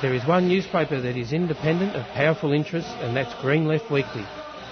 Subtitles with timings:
[0.00, 4.24] There is one newspaper that is independent of powerful interests, and that's Green Left Weekly.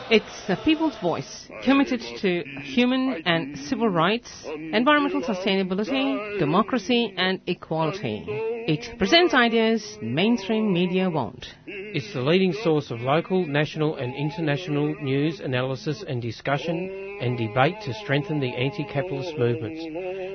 [0.08, 8.24] It's a people's voice, committed to human and civil rights, environmental sustainability, democracy and equality.
[8.28, 11.44] It presents ideas mainstream media won't.
[11.66, 17.80] It's the leading source of local, national and international news, analysis and discussion and debate
[17.82, 19.80] to strengthen the anti-capitalist movements.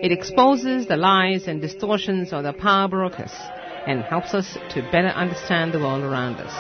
[0.04, 3.32] It exposes the lies and distortions of the power brokers
[3.88, 6.52] and helps us to better understand the world around us.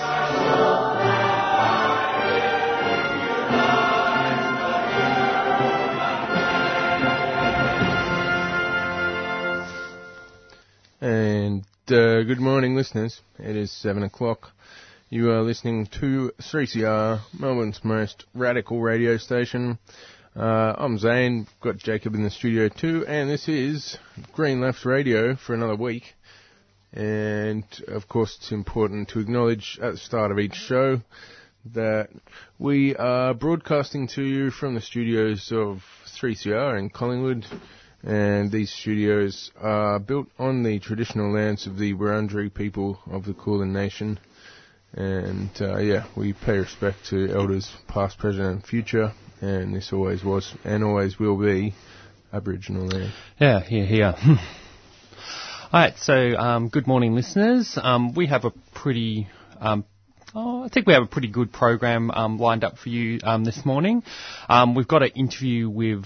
[11.01, 13.21] And uh, good morning, listeners.
[13.39, 14.51] It is 7 o'clock.
[15.09, 19.77] You are listening to 3CR, Melbourne's most radical radio station.
[20.35, 23.97] Uh, I'm Zane, got Jacob in the studio too, and this is
[24.31, 26.15] Green Left Radio for another week.
[26.93, 31.01] And of course, it's important to acknowledge at the start of each show
[31.73, 32.09] that
[32.59, 35.83] we are broadcasting to you from the studios of
[36.19, 37.45] 3CR in Collingwood
[38.03, 43.33] and these studios are built on the traditional lands of the Wurundjeri people of the
[43.33, 44.19] Kulin Nation.
[44.93, 50.23] And uh, yeah, we pay respect to elders past, present and future, and this always
[50.23, 51.73] was and always will be
[52.33, 53.13] Aboriginal land.
[53.39, 54.15] Yeah, here here,
[55.71, 55.79] here.
[55.79, 57.77] Alright, so um, good morning listeners.
[57.81, 59.27] Um, we have a pretty
[59.59, 59.85] um,
[60.33, 63.43] Oh, I think we have a pretty good program um, lined up for you um,
[63.43, 64.01] this morning.
[64.47, 66.05] Um, we've got an interview with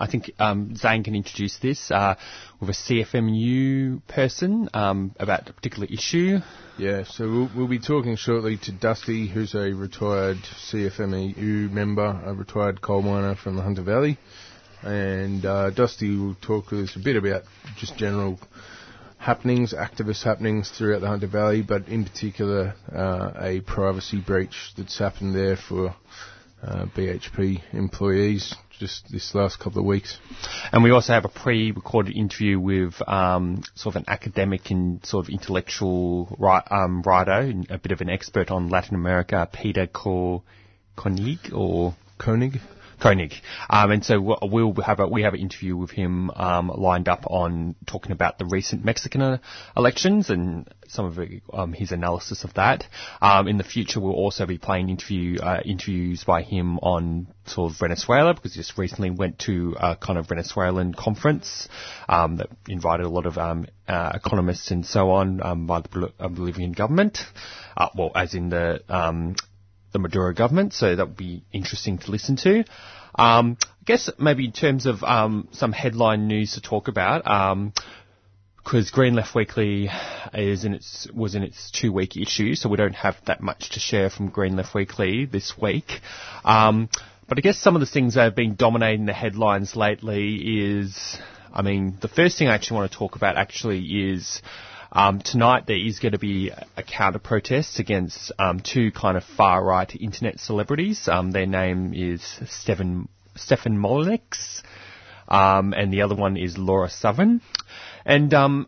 [0.00, 2.14] I think um, Zane can introduce this uh,
[2.58, 6.38] with a CFMEU person um, about a particular issue.
[6.78, 12.32] Yeah, so we'll, we'll, be talking shortly to Dusty, who's a retired CFMEU member, a
[12.32, 14.18] retired coal miner from the Hunter Valley.
[14.82, 17.42] And uh, Dusty will talk to us a bit about
[17.76, 18.38] just general
[19.18, 24.98] happenings, activist happenings throughout the Hunter Valley, but in particular uh, a privacy breach that's
[24.98, 25.94] happened there for
[26.62, 30.16] uh, BHP employees just this last couple of weeks.
[30.72, 35.26] And we also have a pre-recorded interview with um, sort of an academic and sort
[35.26, 36.34] of intellectual
[36.70, 40.42] um, writer, a bit of an expert on Latin America, Peter Cor-
[40.96, 42.58] Koenig or Koenig.
[43.00, 43.34] Koenig.
[43.68, 47.24] Um, and so we'll have a, we have an interview with him um, lined up
[47.26, 49.38] on talking about the recent Mexican uh,
[49.76, 51.18] elections and some of
[51.52, 52.84] um, his analysis of that.
[53.22, 57.72] Um, in the future, we'll also be playing interview uh, interviews by him on sort
[57.72, 61.68] of Venezuela because he just recently went to a kind of Venezuelan conference
[62.08, 65.88] um, that invited a lot of um, uh, economists and so on by the
[66.20, 67.18] Bolivarian government.
[67.76, 68.82] Uh, well, as in the
[69.92, 72.64] the Maduro government, so that would be interesting to listen to.
[73.14, 78.88] Um, I guess maybe in terms of um, some headline news to talk about, because
[78.88, 79.90] um, Green Left Weekly
[80.32, 83.70] is in its was in its two week issue, so we don't have that much
[83.70, 86.00] to share from Green Left Weekly this week.
[86.44, 86.88] Um,
[87.28, 90.36] but I guess some of the things that have been dominating the headlines lately
[90.80, 91.16] is,
[91.52, 93.80] I mean, the first thing I actually want to talk about actually
[94.12, 94.42] is
[94.92, 99.24] um, tonight there is going to be a counter protest against um, two kind of
[99.24, 101.08] far right internet celebrities.
[101.08, 104.18] Um, their name is Stefan Stefan Molyneux,
[105.28, 107.40] um, and the other one is Lauren Southern.
[108.04, 108.66] And um,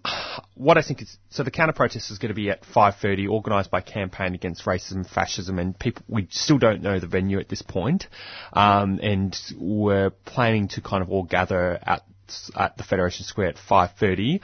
[0.54, 3.70] what I think is so the counter protest is going to be at 5:30, organised
[3.70, 6.04] by Campaign Against Racism, and Fascism, and people.
[6.08, 8.06] We still don't know the venue at this point,
[8.52, 12.04] um, and we're planning to kind of all gather at
[12.54, 14.40] at the Federation Square at 5:30.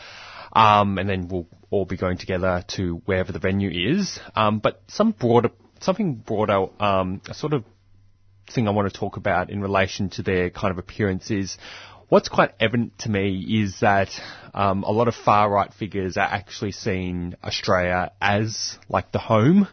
[0.50, 4.18] Um, and then we'll all be going together to wherever the venue is.
[4.34, 7.64] Um, but some broader, something broader, um, a sort of
[8.50, 11.58] thing I want to talk about in relation to their kind of appearance is
[12.08, 14.08] what's quite evident to me is that
[14.54, 19.68] um, a lot of far right figures are actually seeing Australia as like the home,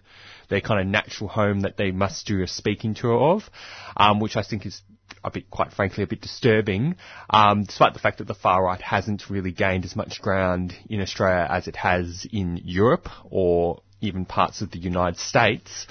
[0.50, 3.50] their kind of natural home that they must do a speaking tour of,
[3.96, 4.82] um, which I think is
[5.26, 6.96] a bit, quite frankly, a bit disturbing,
[7.30, 11.02] um, despite the fact that the far right hasn't really gained as much ground in
[11.02, 15.88] Australia as it has in Europe or even parts of the United States.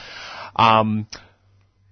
[0.57, 1.07] Um,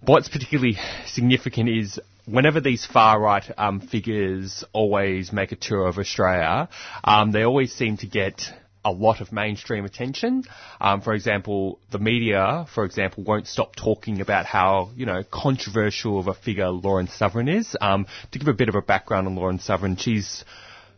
[0.01, 5.99] what's particularly significant is whenever these far right um, figures always make a tour of
[5.99, 6.69] Australia,
[7.05, 8.43] um, they always seem to get
[8.85, 10.45] a lot of mainstream attention.
[10.81, 16.19] Um, for example, the media, for example, won't stop talking about how, you know, controversial
[16.19, 17.77] of a figure Lauren Southern is.
[17.81, 20.45] Um, to give a bit of a background on Lauren Southern, she's,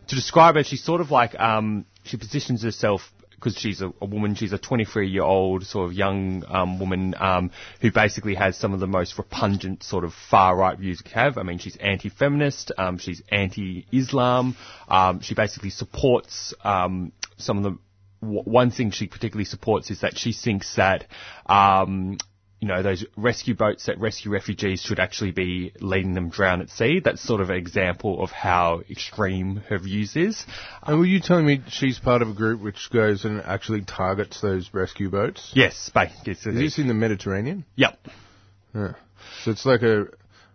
[0.08, 3.10] to describe her, she's sort of like, um, she positions herself
[3.44, 7.14] because she's a, a, woman, she's a 23 year old sort of young um, woman
[7.18, 7.50] um,
[7.82, 11.36] who basically has some of the most repugnant sort of far right views you have.
[11.36, 14.56] I mean, she's anti feminist, um, she's anti Islam,
[14.88, 17.78] um, she basically supports um, some of the
[18.20, 21.06] w- one thing she particularly supports is that she thinks that,
[21.46, 22.18] um,
[22.60, 26.70] you know, those rescue boats that rescue refugees should actually be letting them drown at
[26.70, 27.00] sea.
[27.04, 30.44] That's sort of an example of how extreme her views is.
[30.82, 34.40] And were you telling me she's part of a group which goes and actually targets
[34.40, 35.52] those rescue boats?
[35.54, 36.32] Yes, basically.
[36.64, 37.66] Is this in the Mediterranean?
[37.76, 37.98] Yep.
[38.74, 38.92] Yeah.
[39.42, 40.06] So it's like a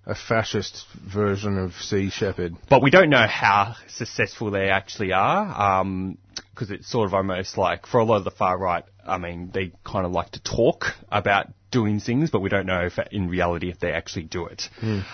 [0.09, 2.55] a fascist version of Sea Shepherd.
[2.67, 5.81] But we don't know how successful they actually are,
[6.59, 9.51] because it's sort of almost like, for a lot of the far right, I mean,
[9.53, 13.29] they kind of like to talk about doing things, but we don't know if in
[13.29, 14.63] reality if they actually do it.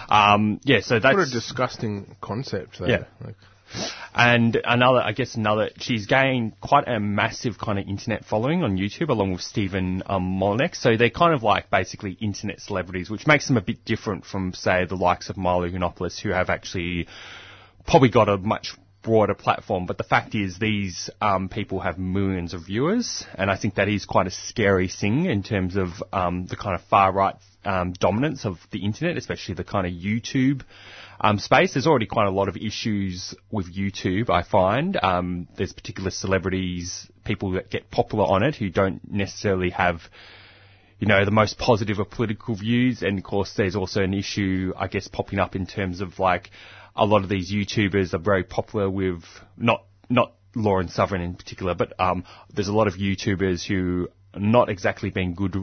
[0.10, 2.88] Um, yeah, so that's What a disgusting concept, though.
[2.88, 3.04] Yeah.
[3.24, 3.36] Like,
[4.16, 8.78] and another, I guess another, she's gained quite a massive kind of internet following on
[8.78, 10.70] YouTube along with Stephen um, Molyneux.
[10.74, 14.54] So they're kind of like basically internet celebrities, which makes them a bit different from,
[14.54, 17.08] say, the likes of Milo Yiannopoulos, who have actually
[17.86, 18.76] probably got a much
[19.06, 19.86] broader platform.
[19.86, 23.88] But the fact is, these um, people have millions of viewers, and I think that
[23.88, 27.94] is quite a scary thing in terms of um, the kind of far right um,
[27.94, 30.64] dominance of the internet, especially the kind of YouTube
[31.22, 31.74] um, space.
[31.74, 34.98] There's already quite a lot of issues with YouTube, I find.
[35.02, 40.02] Um, there's particular celebrities, people that get popular on it who don't necessarily have
[40.98, 43.02] you know, the most positive of political views.
[43.02, 46.50] And of course, there's also an issue, I guess, popping up in terms of like
[46.96, 49.24] a lot of these YouTubers are very popular with
[49.58, 54.40] not, not Lauren Southern in particular, but, um, there's a lot of YouTubers who are
[54.40, 55.56] not exactly being good,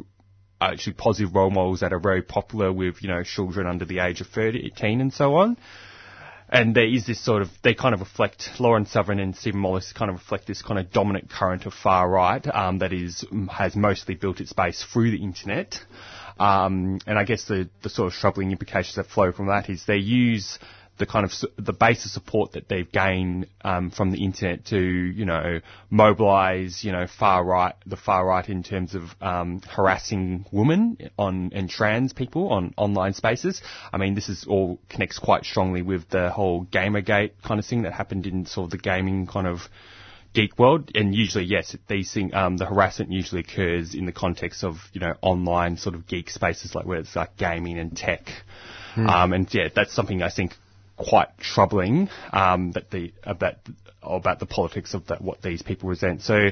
[0.60, 4.20] actually positive role models that are very popular with, you know, children under the age
[4.20, 5.56] of 13 and so on.
[6.52, 9.94] And there is this sort of, they kind of reflect, Lauren Southern and Stephen Mollis
[9.94, 13.74] kind of reflect this kind of dominant current of far right um, that is has
[13.74, 15.80] mostly built its base through the internet.
[16.38, 19.86] Um, and I guess the, the sort of troubling implications that flow from that is
[19.86, 20.58] they use
[21.02, 24.78] the kind of the base of support that they've gained um, from the internet to
[24.78, 25.58] you know
[25.90, 31.50] mobilise you know far right the far right in terms of um, harassing women on
[31.52, 33.60] and trans people on online spaces.
[33.92, 37.82] I mean this is all connects quite strongly with the whole Gamergate kind of thing
[37.82, 39.62] that happened in sort of the gaming kind of
[40.34, 44.64] geek world, and usually, yes, these thing, um, the harassment usually occurs in the context
[44.64, 48.30] of, you know, online sort of geek spaces, like where it's like gaming and tech.
[48.96, 50.54] Um, and yeah, that's something I think
[50.96, 53.54] quite troubling, um, that the, about,
[54.02, 56.22] about the politics of that, what these people resent.
[56.22, 56.50] So,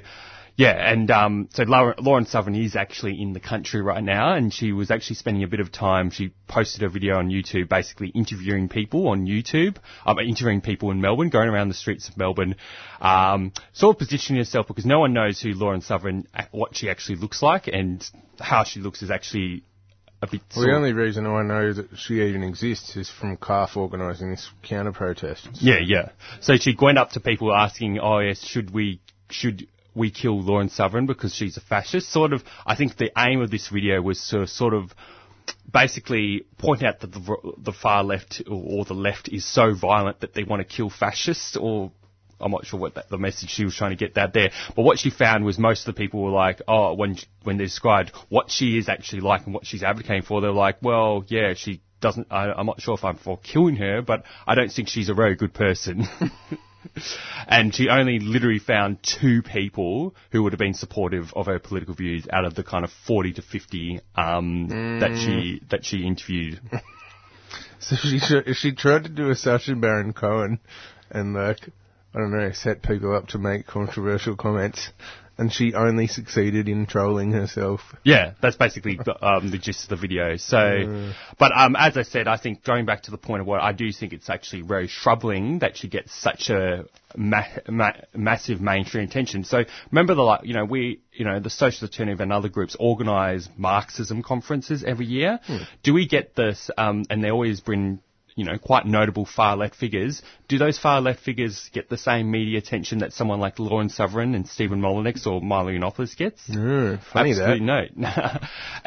[0.57, 4.73] yeah, and um, so Lauren, Southern is actually in the country right now, and she
[4.73, 6.11] was actually spending a bit of time.
[6.11, 11.01] She posted a video on YouTube, basically interviewing people on YouTube, um, interviewing people in
[11.01, 12.57] Melbourne, going around the streets of Melbourne,
[13.01, 17.17] um, sort of positioning herself because no one knows who Lauren Southern, what she actually
[17.17, 18.07] looks like, and
[18.39, 19.65] how she looks is actually
[20.23, 20.43] a bit.
[20.55, 24.51] well, the only reason I know that she even exists is from CARF organising this
[24.63, 25.49] counter protest.
[25.55, 26.11] Yeah, yeah.
[26.41, 29.01] So she went up to people asking, "Oh yes, should we
[29.31, 32.43] should we kill Lauren Southern because she's a fascist?" Sort of.
[32.67, 34.93] I think the aim of this video was to sort of
[35.73, 40.35] basically point out that the, the far left or the left is so violent that
[40.35, 41.93] they want to kill fascists or.
[42.41, 44.83] I'm not sure what that, the message she was trying to get that there, but
[44.83, 48.13] what she found was most of the people were like, oh, when when they described
[48.29, 51.81] what she is actually like and what she's advocating for, they're like, well, yeah, she
[52.01, 52.29] doesn't.
[52.31, 55.15] I, I'm not sure if I'm for killing her, but I don't think she's a
[55.15, 56.07] very good person.
[57.47, 61.95] and she only literally found two people who would have been supportive of her political
[61.95, 66.61] views out of the kind of 40 to 50 um, that she that she interviewed.
[67.81, 68.21] So she
[68.53, 70.61] she tried to do a Sacha Baron Cohen
[71.11, 71.71] and like
[72.15, 74.91] I don't know set people up to make controversial comments,
[75.39, 77.81] and she only succeeded in trolling herself.
[78.05, 80.37] Yeah, that's basically the, um, the gist of the video.
[80.37, 83.61] So, but um, as I said, I think going back to the point of what
[83.63, 86.85] I do think it's actually very troubling that she gets such a
[87.17, 89.45] ma- ma- massive mainstream attention.
[89.45, 92.77] So remember the like, you know, we, you know, the Socialist Alternative and other groups
[92.79, 95.39] organise Marxism conferences every year.
[95.83, 96.71] Do we get this?
[96.77, 98.01] Um, and they always bring
[98.35, 100.23] you know, quite notable far left figures.
[100.49, 104.35] Do those far left figures get the same media attention that someone like Lauren Southern
[104.35, 106.49] and Stephen Molyneux or Milo Yiannopoulos gets?
[106.49, 107.83] Mm, funny Absolutely no.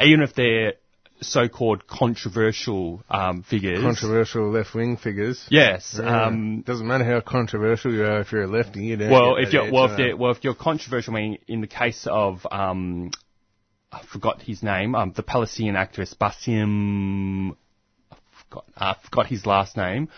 [0.00, 0.74] Even if they're
[1.20, 3.80] so-called controversial um, figures.
[3.80, 5.46] controversial left wing figures.
[5.50, 5.98] yes.
[5.98, 6.26] Yeah.
[6.26, 8.84] Um, doesn't matter how controversial you are if you're a lefty.
[8.84, 12.06] You well, if you're well, if well, if you're controversial, I mean, in the case
[12.10, 13.10] of um,
[13.92, 17.56] I forgot his name, um, the Palestinian activist Basim,
[18.76, 20.08] I forgot, forgot his last name,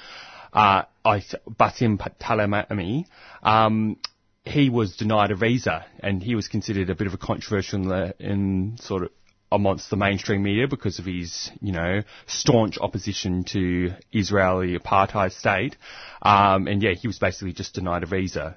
[0.53, 3.05] uh, Basim Tamimi,
[3.43, 3.97] um,
[4.45, 7.89] he was denied a visa, and he was considered a bit of a controversial in,
[7.89, 9.11] the, in sort of
[9.53, 15.77] amongst the mainstream media because of his, you know, staunch opposition to Israeli apartheid state.
[16.23, 18.57] Um, and yeah, he was basically just denied a visa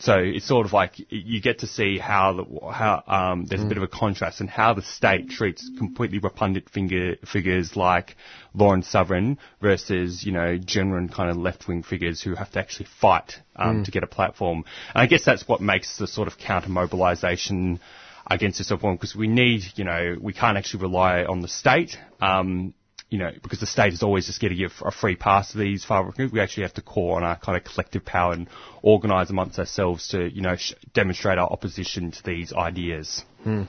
[0.00, 3.66] so it's sort of like you get to see how the, how um, there's a
[3.66, 8.16] bit of a contrast and how the state treats completely repugnant finger, figures like
[8.54, 12.86] Lauren Southern versus you know genuine kind of left wing figures who have to actually
[12.98, 14.64] fight um, to get a platform.
[14.94, 17.78] And I guess that's what makes the sort of counter mobilisation
[18.26, 21.98] against this reform because we need you know we can't actually rely on the state.
[22.22, 22.72] Um,
[23.10, 26.04] you know, because the state is always just getting a free pass to these far
[26.04, 28.48] right groups, we actually have to call on our kind of collective power and
[28.82, 33.24] organise amongst ourselves to, you know, sh- demonstrate our opposition to these ideas.
[33.42, 33.64] Hmm.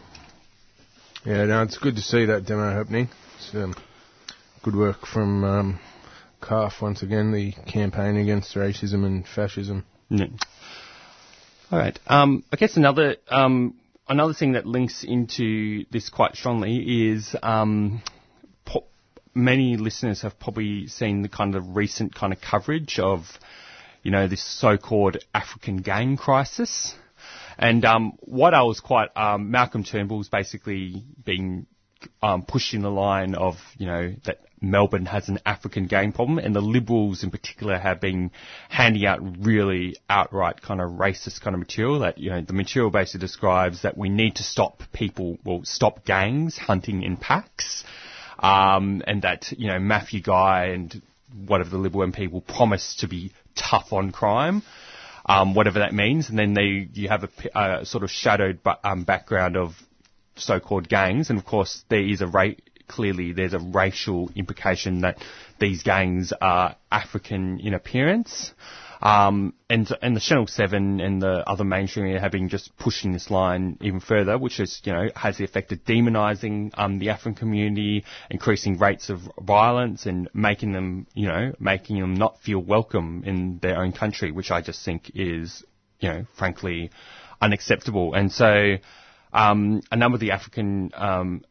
[1.25, 3.09] Yeah, no, it's good to see that demo happening.
[3.37, 3.75] It's um,
[4.63, 5.79] good work from um,
[6.39, 9.85] CARF once again, the campaign against racism and fascism.
[10.09, 10.27] Yeah.
[11.71, 11.97] All right.
[12.05, 13.75] Um, I guess another um,
[14.07, 18.03] another thing that links into this quite strongly is um,
[19.33, 23.25] many listeners have probably seen the kind of recent kind of coverage of
[24.03, 26.95] you know this so-called African gang crisis.
[27.57, 31.67] And um, what I was quite um, Malcolm Turnbull's basically being
[32.23, 36.55] um, pushing the line of you know that Melbourne has an African gang problem, and
[36.55, 38.31] the Liberals in particular have been
[38.69, 41.99] handing out really outright kind of racist kind of material.
[41.99, 46.05] That you know the material basically describes that we need to stop people, well, stop
[46.05, 47.83] gangs hunting in packs,
[48.41, 51.01] um, and that you know Matthew Guy and
[51.45, 54.63] whatever the Liberal MP will promise to be tough on crime
[55.25, 59.55] um, whatever that means, and then they you have a sort of shadowed um, background
[59.55, 59.73] of
[60.35, 62.55] so-called gangs, and of course there is a
[62.87, 65.17] clearly there's a racial implication that
[65.59, 68.51] these gangs are African in appearance.
[69.01, 73.13] Um, and, and the Channel 7 and the other mainstream media have been just pushing
[73.13, 77.09] this line even further, which is, you know, has the effect of demonising, um, the
[77.09, 82.59] African community, increasing rates of violence and making them, you know, making them not feel
[82.59, 85.63] welcome in their own country, which I just think is,
[85.99, 86.91] you know, frankly
[87.41, 88.13] unacceptable.
[88.13, 88.75] And so,
[89.33, 91.43] um, a number of the African, um,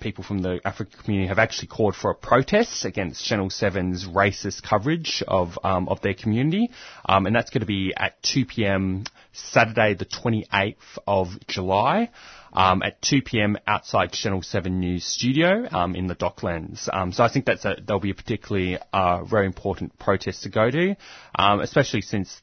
[0.00, 4.62] people from the African community have actually called for a protest against Channel 7's racist
[4.62, 6.70] coverage of um, of their community,
[7.08, 9.04] um, and that's going to be at 2 p.m.
[9.32, 10.74] Saturday, the 28th
[11.06, 12.10] of July.
[12.50, 13.58] Um, at 2 p.m.
[13.66, 16.88] outside Channel 7 News Studio um, in the Docklands.
[16.90, 20.48] Um, so I think that's a, there'll be a particularly uh, very important protest to
[20.48, 20.96] go to,
[21.38, 22.40] um, especially since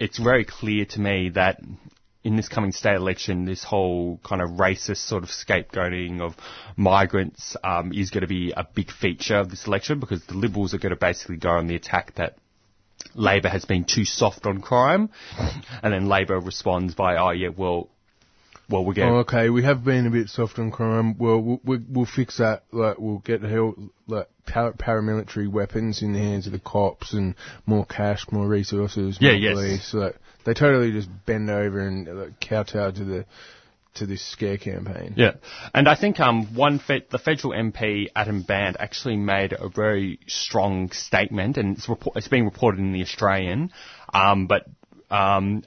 [0.00, 1.60] it's very clear to me that
[2.26, 6.34] in this coming state election, this whole kind of racist sort of scapegoating of
[6.76, 10.74] migrants um, is going to be a big feature of this election because the Liberals
[10.74, 12.36] are going to basically go on the attack that
[13.14, 15.08] Labor has been too soft on crime,
[15.82, 17.90] and then Labor responds by, "Oh yeah, well,
[18.68, 19.12] well we're getting.
[19.12, 21.16] Oh, okay, we have been a bit soft on crime.
[21.18, 22.64] Well, we'll, we'll, we'll fix that.
[22.72, 27.34] Like, we'll get help, like par- paramilitary weapons in the hands of the cops and
[27.66, 29.18] more cash, more resources.
[29.20, 29.92] Yeah, yes.
[29.94, 33.26] Like, they totally just bend over and like, kowtow to the
[33.94, 35.14] to this scare campaign.
[35.16, 35.32] Yeah,
[35.74, 40.20] and I think um, one fe- the federal MP Adam Bandt actually made a very
[40.26, 43.72] strong statement, and it's, report- it's being reported in the Australian.
[44.12, 44.66] Um, but
[45.10, 45.64] um,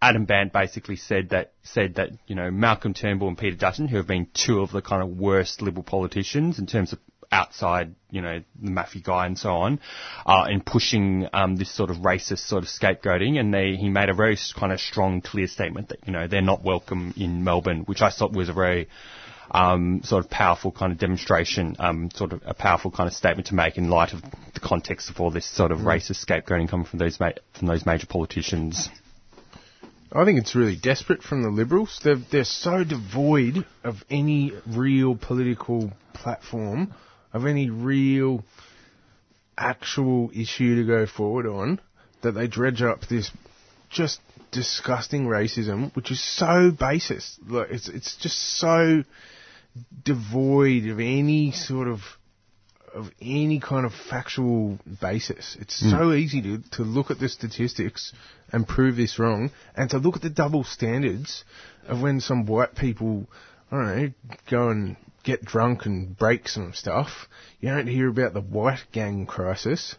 [0.00, 3.96] Adam Bandt basically said that said that you know Malcolm Turnbull and Peter Dutton, who
[3.96, 6.98] have been two of the kind of worst Liberal politicians in terms of
[7.30, 9.80] outside, you know, the Matthew Guy and so on,
[10.24, 13.38] uh, in pushing um, this sort of racist sort of scapegoating.
[13.38, 16.42] And they, he made a very kind of strong, clear statement that you know they're
[16.42, 18.88] not welcome in Melbourne, which I thought was a very
[19.50, 23.48] um, sort of powerful kind of demonstration, um, sort of a powerful kind of statement
[23.48, 24.22] to make in light of
[24.54, 27.86] the context of all this sort of racist scapegoating coming from those ma- from those
[27.86, 28.88] major politicians.
[30.12, 32.00] I think it's really desperate from the Liberals.
[32.02, 36.94] They're, they're so devoid of any real political platform,
[37.32, 38.44] of any real
[39.56, 41.80] actual issue to go forward on,
[42.22, 43.30] that they dredge up this
[43.90, 47.38] just disgusting racism, which is so basis.
[47.46, 49.04] Like it's it's just so
[50.04, 52.00] devoid of any sort of
[52.98, 55.56] of any kind of factual basis.
[55.60, 55.90] It's hmm.
[55.90, 58.12] so easy to, to look at the statistics
[58.52, 61.44] and prove this wrong, and to look at the double standards
[61.86, 63.26] of when some white people,
[63.70, 64.10] I don't know,
[64.50, 67.28] go and get drunk and break some stuff.
[67.60, 69.94] You don't hear about the white gang crisis,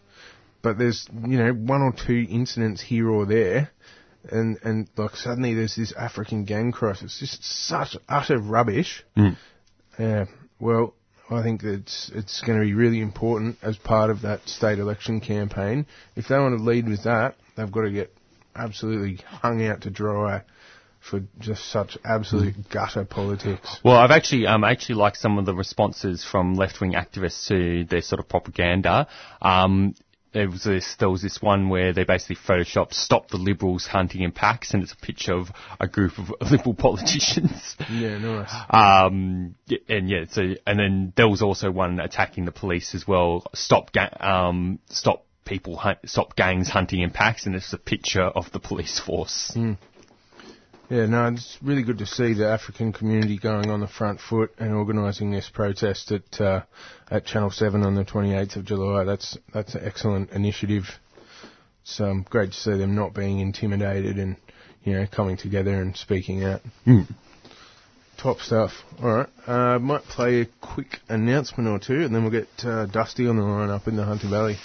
[0.61, 3.71] but there's, you know, one or two incidents here or there,
[4.29, 7.17] and, and like suddenly there's this African gang crisis.
[7.19, 9.05] Just such utter rubbish.
[9.15, 9.29] Hmm.
[9.97, 10.25] Yeah,
[10.59, 10.95] well,
[11.31, 14.79] I think that it's it's going to be really important as part of that state
[14.79, 15.85] election campaign.
[16.15, 18.13] If they want to lead with that, they've got to get
[18.55, 20.43] absolutely hung out to dry
[20.99, 23.79] for just such absolute gutter politics.
[23.83, 27.85] Well, I've actually um, actually liked some of the responses from left wing activists to
[27.85, 29.07] their sort of propaganda.
[29.41, 29.95] Um,
[30.31, 34.21] there was this there was this one where they basically photoshopped stop the liberals hunting
[34.21, 37.75] in packs, and it's a picture of a group of liberal politicians.
[37.91, 38.53] Yeah, nice.
[38.69, 39.55] Um,
[39.87, 43.45] and yeah, so and then there was also one attacking the police as well.
[43.53, 48.21] Stop, ga- um, stop people, hunt, stop gangs hunting in packs, and it's a picture
[48.23, 49.51] of the police force.
[50.89, 54.51] Yeah, no, it's really good to see the African community going on the front foot
[54.57, 56.63] and organising this protest at uh,
[57.11, 59.03] at Channel Seven on the 28th of July.
[59.03, 60.85] That's that's an excellent initiative.
[61.83, 64.35] It's um, great to see them not being intimidated and
[64.83, 66.61] you know coming together and speaking out.
[68.17, 68.71] Top stuff.
[68.99, 72.87] All right, uh, might play a quick announcement or two, and then we'll get uh,
[72.87, 74.57] Dusty on the line up in the Hunter Valley.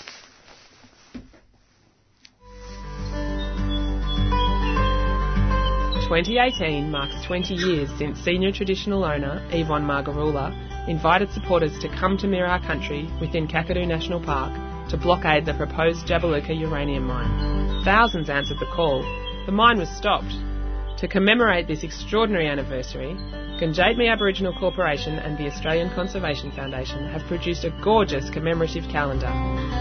[6.05, 10.53] 2018 marks 20 years since senior traditional owner Yvonne Margarula
[10.87, 14.53] invited supporters to come to Mirarr Country within Kakadu National Park
[14.91, 17.83] to blockade the proposed Jabiluka uranium mine.
[17.87, 19.03] Thousands answered the call.
[19.47, 20.35] The mine was stopped.
[20.99, 23.17] To commemorate this extraordinary anniversary,
[23.59, 29.33] Gundjeihmi Aboriginal Corporation and the Australian Conservation Foundation have produced a gorgeous commemorative calendar.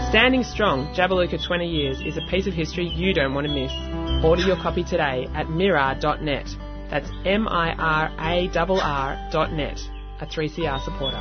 [0.08, 4.03] Standing strong, Jabiluka 20 years is a piece of history you don't want to miss.
[4.22, 6.48] Order your copy today at mirarr.net.
[6.90, 8.48] That's M-I-R-A-R-R
[9.32, 9.80] dot net.
[10.20, 11.20] A 3CR supporter.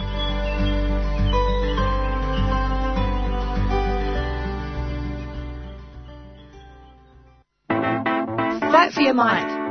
[8.72, 9.64] Vote for your mic.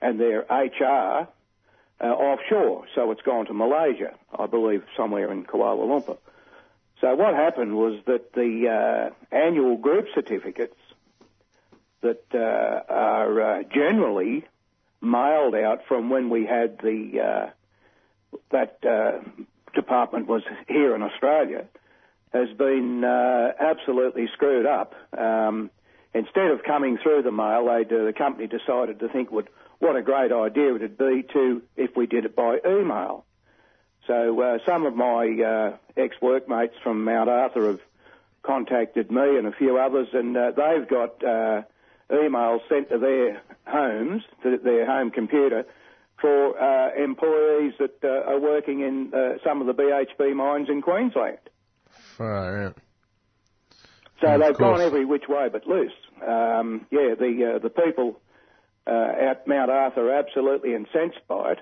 [0.00, 1.28] and their HR
[2.02, 2.86] uh, offshore.
[2.94, 6.18] So it's gone to Malaysia, I believe, somewhere in Kuala Lumpur.
[7.00, 10.76] So what happened was that the uh, annual group certificates
[12.00, 14.44] that uh, are uh, generally
[15.00, 19.18] mailed out from when we had the uh, that uh,
[19.74, 21.66] department was here in Australia
[22.32, 24.94] has been absolutely screwed up.
[25.16, 25.70] Um,
[26.14, 29.50] instead of coming through the mail, they the company decided to think would
[29.82, 33.24] what a great idea it would be to if we did it by email.
[34.06, 37.80] So uh, some of my uh, ex-workmates from Mount Arthur have
[38.44, 41.62] contacted me and a few others, and uh, they've got uh,
[42.10, 45.64] emails sent to their homes, to their home computer,
[46.20, 50.80] for uh, employees that uh, are working in uh, some of the BHP mines in
[50.80, 51.38] Queensland.
[52.16, 52.76] Far out.
[54.20, 55.92] So they've gone every which way but loose.
[56.24, 58.20] Um, yeah, the uh, the people
[58.90, 61.58] at Mount Arthur absolutely incensed by it,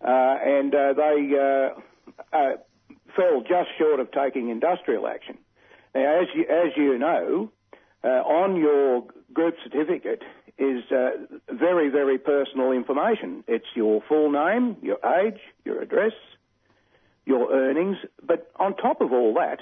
[0.00, 2.52] uh, and uh, they uh, uh,
[3.16, 5.38] fell just short of taking industrial action.
[5.94, 7.50] Now, as you, as you know,
[8.02, 10.22] uh, on your group certificate
[10.58, 11.10] is uh,
[11.50, 13.44] very, very personal information.
[13.46, 16.12] It's your full name, your age, your address,
[17.26, 19.60] your earnings, but on top of all that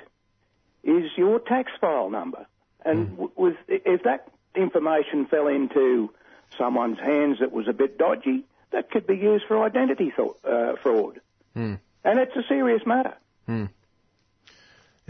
[0.83, 2.46] is your tax file number.
[2.85, 6.11] And w with if that information fell into
[6.58, 10.74] someone's hands that was a bit dodgy, that could be used for identity th- uh,
[10.82, 11.20] fraud.
[11.54, 11.74] Hmm.
[12.04, 13.14] And it's a serious matter.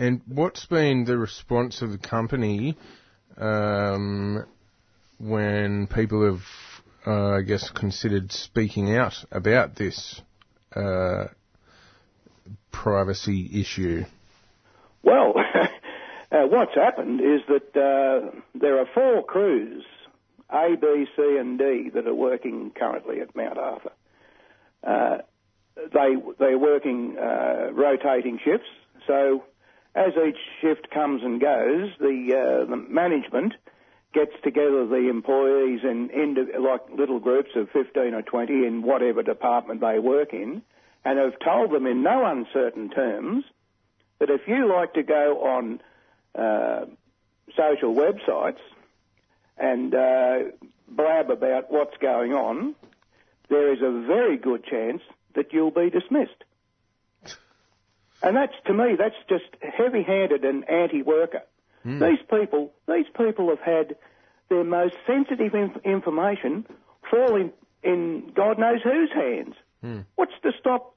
[0.01, 2.75] And what's been the response of the company
[3.37, 4.47] um,
[5.19, 6.43] when people have,
[7.07, 10.23] uh, I guess, considered speaking out about this
[10.75, 11.25] uh,
[12.73, 14.05] privacy issue?
[15.03, 15.35] Well,
[16.33, 19.85] uh, what's happened is that uh, there are four crews,
[20.53, 23.93] A, B, C, and D, that are working currently at Mount Arthur.
[24.83, 25.19] Uh,
[25.77, 28.69] they they're working uh, rotating shifts,
[29.07, 29.45] so
[29.95, 33.55] as each shift comes and goes, the uh, the management
[34.13, 39.23] gets together the employees in, in like little groups of 15 or 20 in whatever
[39.23, 40.63] department they work in,
[41.05, 43.45] and have told them in no uncertain terms
[44.19, 45.81] that if you like to go on
[46.35, 46.87] uh,
[47.57, 48.59] social websites
[49.61, 50.39] and uh,
[50.89, 52.75] blab about what's going on,
[53.49, 55.03] there is a very good chance
[55.35, 56.45] that you'll be dismissed.
[58.23, 61.43] And that's, to me, that's just heavy-handed and anti-worker.
[62.11, 63.97] These people, these people have had
[64.51, 66.67] their most sensitive inf- information
[67.11, 69.55] fall in, in God knows whose hands.
[70.17, 70.97] What's to stop,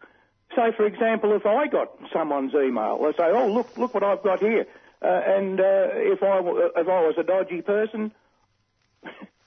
[0.55, 4.23] say, for example, if I got someone's email, they say, oh, look, look what I've
[4.23, 4.65] got here.
[5.01, 8.11] Uh, and uh, if, I, w- if I was a dodgy person,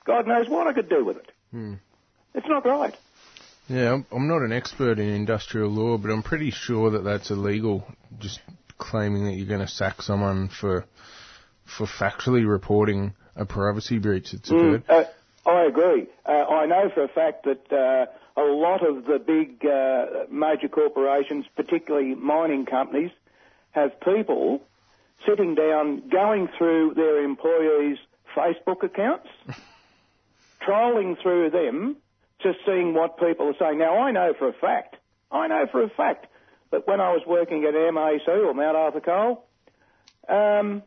[0.05, 1.31] God knows what I could do with it.
[2.35, 2.95] It's not right.
[3.69, 7.85] Yeah, I'm, not an expert in industrial law, but I'm pretty sure that that's illegal.
[8.21, 8.41] Just
[8.79, 10.85] claiming that you're going to sack someone for
[11.65, 14.85] for factually reporting a privacy breach that's occurred.
[14.89, 15.05] Uh,
[15.45, 16.07] I agree.
[16.25, 20.69] Uh, I know for a fact that uh, a lot of the big uh, major
[20.69, 23.11] corporations, particularly mining companies,
[23.73, 24.63] have people
[25.27, 27.99] sitting down going through their employees'
[28.37, 29.29] Facebook accounts,
[30.61, 31.97] trolling through them,
[32.43, 33.79] just seeing what people are saying.
[33.79, 34.97] Now, I know for a fact,
[35.31, 36.27] I know for a fact
[36.71, 39.45] that when I was working at MAC or Mount Arthur Coal,
[40.29, 40.83] um,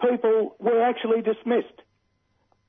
[0.00, 1.82] people were actually dismissed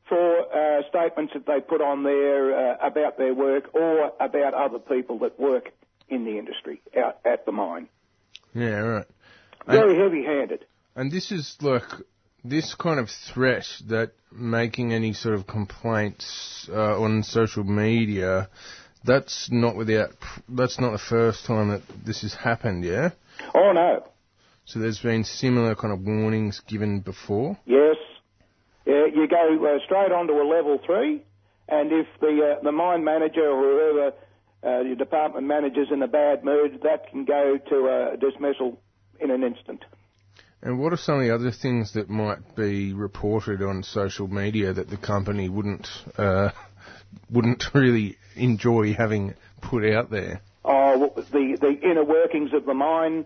[0.08, 4.80] for uh, statements that they put on there uh, about their work or about other
[4.80, 5.72] people that work
[6.08, 7.90] in the industry out at the mine.
[8.54, 9.06] Yeah, right.
[9.68, 10.66] Very heavy-handed.
[10.96, 11.84] And this is like
[12.50, 18.50] this kind of threat that making any sort of complaints uh, on social media.
[19.06, 20.10] That's not without.
[20.50, 22.84] That's not the first time that this has happened.
[22.84, 23.12] Yeah.
[23.54, 24.06] Oh no,
[24.66, 27.58] So there's been similar kind of warnings given before.
[27.66, 27.96] yes,
[28.86, 31.24] yeah, you go uh, straight on to a level three,
[31.70, 34.14] and if the uh, the mine manager or whoever
[34.64, 38.80] uh, your department manager's in a bad mood, that can go to a dismissal
[39.20, 39.86] in an instant.
[40.62, 44.74] And what are some of the other things that might be reported on social media
[44.74, 46.50] that the company wouldn't uh,
[47.30, 50.42] wouldn't really enjoy having put out there?
[50.66, 53.26] Oh, well, the the inner workings of the mine.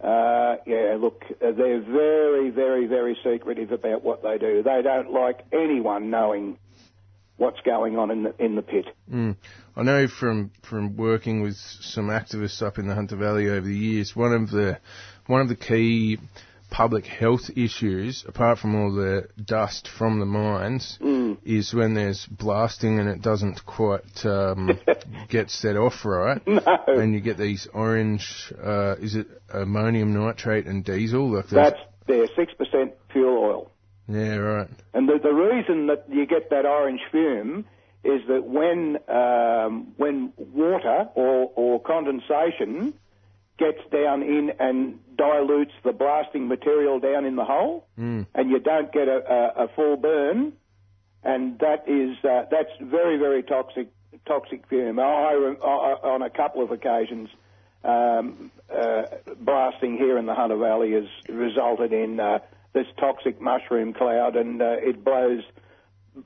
[0.00, 4.62] Uh, yeah, look, they're very, very, very secretive about what they do.
[4.62, 6.56] They don't like anyone knowing
[7.36, 8.86] what's going on in the in the pit.
[9.12, 9.36] Mm.
[9.76, 13.76] I know from from working with some activists up in the Hunter Valley over the
[13.76, 14.78] years, one of the
[15.26, 16.18] one of the key
[16.70, 20.98] public health issues, apart from all the dust from the mines,
[21.44, 24.78] is when there's blasting and it doesn't quite um,
[25.28, 30.66] get set off right, No, and you get these orange, uh, is it ammonium nitrate
[30.66, 31.34] and diesel?
[31.34, 33.70] Like that's their six percent fuel oil.
[34.08, 34.68] yeah, right.
[34.94, 37.64] And the, the reason that you get that orange fume
[38.02, 42.94] is that when um, when water or, or condensation
[43.58, 48.26] gets down in and dilutes the blasting material down in the hole, Mm.
[48.34, 50.38] and you don't get a, a, a full burn,
[51.22, 53.88] and that is uh, that's very very toxic
[54.26, 54.98] toxic fume.
[54.98, 57.28] I, I, on a couple of occasions.
[57.82, 59.04] Um, uh,
[59.40, 62.40] blasting here in the Hunter Valley has resulted in uh,
[62.74, 65.42] this toxic mushroom cloud, and uh, it blows.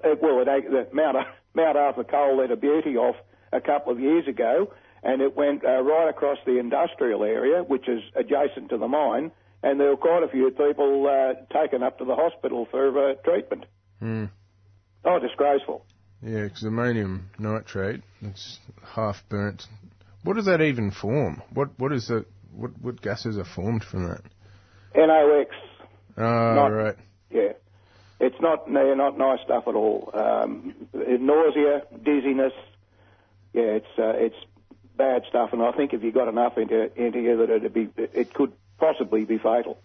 [0.03, 1.17] It, well, it, the Mount
[1.55, 3.17] Mount Arthur Coal let a beauty off
[3.53, 4.73] a couple of years ago,
[5.05, 9.31] and it went uh, right across the industrial area, which is adjacent to the mine,
[9.63, 13.15] and there were quite a few people uh, taken up to the hospital for uh,
[13.25, 13.67] treatment.
[14.03, 14.31] Mm.
[15.05, 15.85] Oh, disgraceful.
[16.23, 19.67] Yeah, because ammonium nitrate, it's half burnt.
[20.23, 21.43] What does that even form?
[21.53, 22.27] What what is it?
[22.51, 24.23] What what gases are formed from that?
[24.97, 25.51] NOx.
[26.17, 26.97] Ah, Not- right.
[27.31, 27.53] Yeah.
[28.21, 30.11] It's not no, not nice stuff at all.
[30.15, 32.53] Um, nausea, dizziness.
[33.53, 34.37] Yeah, it's uh, it's
[34.97, 37.89] bad stuff, and I think if you got enough into into you that it'd be
[37.97, 39.79] it could possibly be fatal.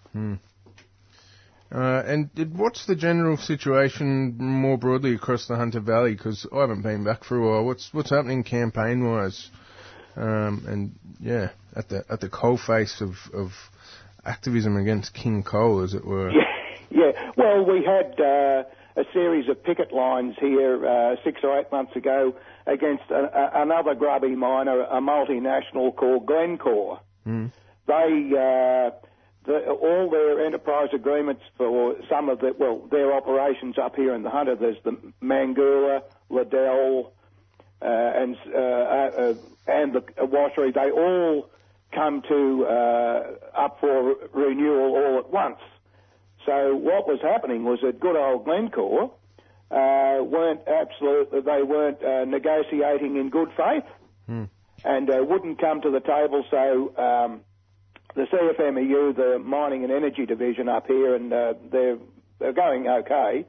[1.72, 6.16] Uh, and what's the general situation more broadly across the Hunter Valley?
[6.16, 7.66] Because I haven't been back for a while.
[7.66, 9.50] What's what's happening campaign wise?
[10.16, 13.52] Um, and yeah, at the at the coalface of of
[14.26, 16.32] activism against King Coal, as it were.
[16.32, 16.42] Yeah,
[16.90, 17.32] yeah.
[17.38, 18.64] Well, we had uh,
[18.96, 22.34] a series of picket lines here uh, six or eight months ago
[22.66, 27.00] against a, a, another grubby miner, a multinational called Glencore.
[27.28, 27.52] Mm.
[27.88, 28.92] They uh,
[29.46, 34.24] the, all their enterprise agreements for some of the well their operations up here in
[34.24, 34.56] the Hunter.
[34.56, 37.14] There's the Mangoola, Liddell,
[37.82, 39.34] uh, and uh, uh,
[39.68, 40.74] and the washery.
[40.74, 41.50] They all
[41.94, 45.60] come to uh, up for renewal all at once.
[46.46, 49.12] So what was happening was that good old Glencore
[49.72, 53.84] uh, weren't absolutely they weren't uh, negotiating in good faith
[54.28, 54.46] Hmm.
[54.84, 56.44] and uh, wouldn't come to the table.
[56.52, 57.42] So um,
[58.16, 61.98] the CFMEU, the Mining and Energy Division up here, and uh, they're
[62.40, 63.46] they're going okay.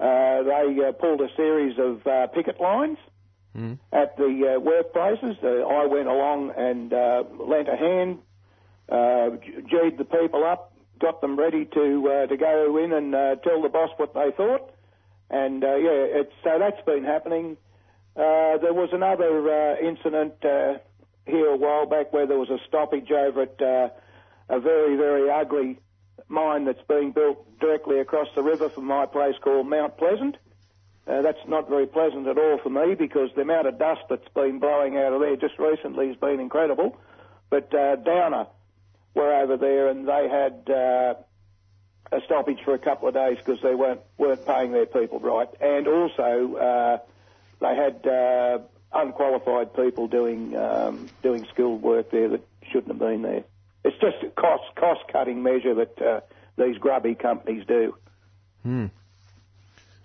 [0.00, 2.98] Uh, they uh, pulled a series of uh, picket lines
[3.56, 3.78] Mm.
[3.92, 5.36] at the uh, workplaces.
[5.40, 8.18] Uh, I went along and uh, lent a hand,
[8.88, 9.30] uh,
[9.70, 13.62] G'd the people up, got them ready to uh, to go in and uh, tell
[13.62, 14.73] the boss what they thought.
[15.34, 17.56] And uh, yeah, it's, so that's been happening.
[18.14, 20.74] Uh, there was another uh, incident uh,
[21.26, 23.88] here a while back where there was a stoppage over at uh,
[24.48, 25.80] a very very ugly
[26.28, 30.36] mine that's being built directly across the river from my place called Mount Pleasant.
[31.08, 34.28] Uh, that's not very pleasant at all for me because the amount of dust that's
[34.36, 36.96] been blowing out of there just recently has been incredible.
[37.50, 38.46] But uh, Downer
[39.14, 41.14] were over there and they had uh,
[42.12, 45.48] a stoppage for a couple of days because they weren't weren't paying their people right,
[45.60, 46.98] and also uh,
[47.60, 48.58] they had uh,
[48.92, 53.44] unqualified people doing um, doing skilled work there that shouldn't have been there.
[53.84, 56.20] It's just a cost cost cutting measure that uh,
[56.56, 57.94] these grubby companies do.
[58.62, 58.86] Hmm.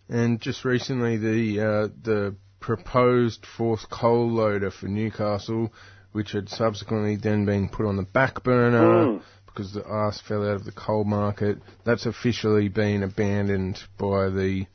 [0.09, 5.71] And just recently, the uh, the proposed fourth coal loader for Newcastle,
[6.11, 9.21] which had subsequently then been put on the back burner Mm.
[9.59, 14.65] Because the arse fell out of the coal market, that's officially been abandoned by the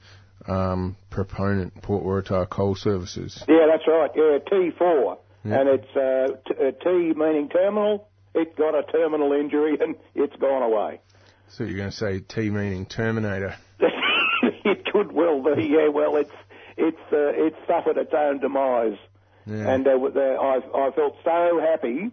[0.47, 3.43] um, proponent, Port Waratah Coal Services.
[3.49, 4.11] Yeah, that's right.
[4.15, 5.61] Yeah, T4, Yeah.
[5.61, 8.09] and it's uh, t- uh, T meaning terminal.
[8.35, 11.01] It got a terminal injury and it's gone away.
[11.49, 13.57] So you're going to say T meaning Terminator.
[13.81, 15.65] it could well be.
[15.65, 16.31] Yeah, well, it's
[16.77, 18.99] it's uh, it's suffered its own demise.
[19.47, 19.67] Yeah.
[19.75, 22.11] And uh, I, I felt so happy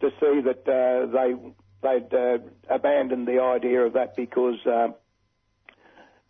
[0.00, 1.34] to see that uh, they
[1.86, 4.88] they'd uh, abandoned the idea of that because uh,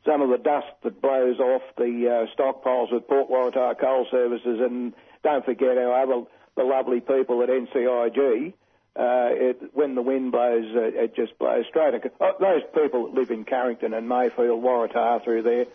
[0.04, 4.60] some of the dust that blows off the uh, stockpiles at Port Waratah Coal Services,
[4.60, 4.92] and
[5.24, 8.52] don't forget our other the lovely people at NCIG.
[8.98, 11.92] Uh, it, when the wind blows, uh, it just blows straight.
[11.94, 15.66] ac- Oh, those people that live in Carrington and Mayfield, Waratah through there,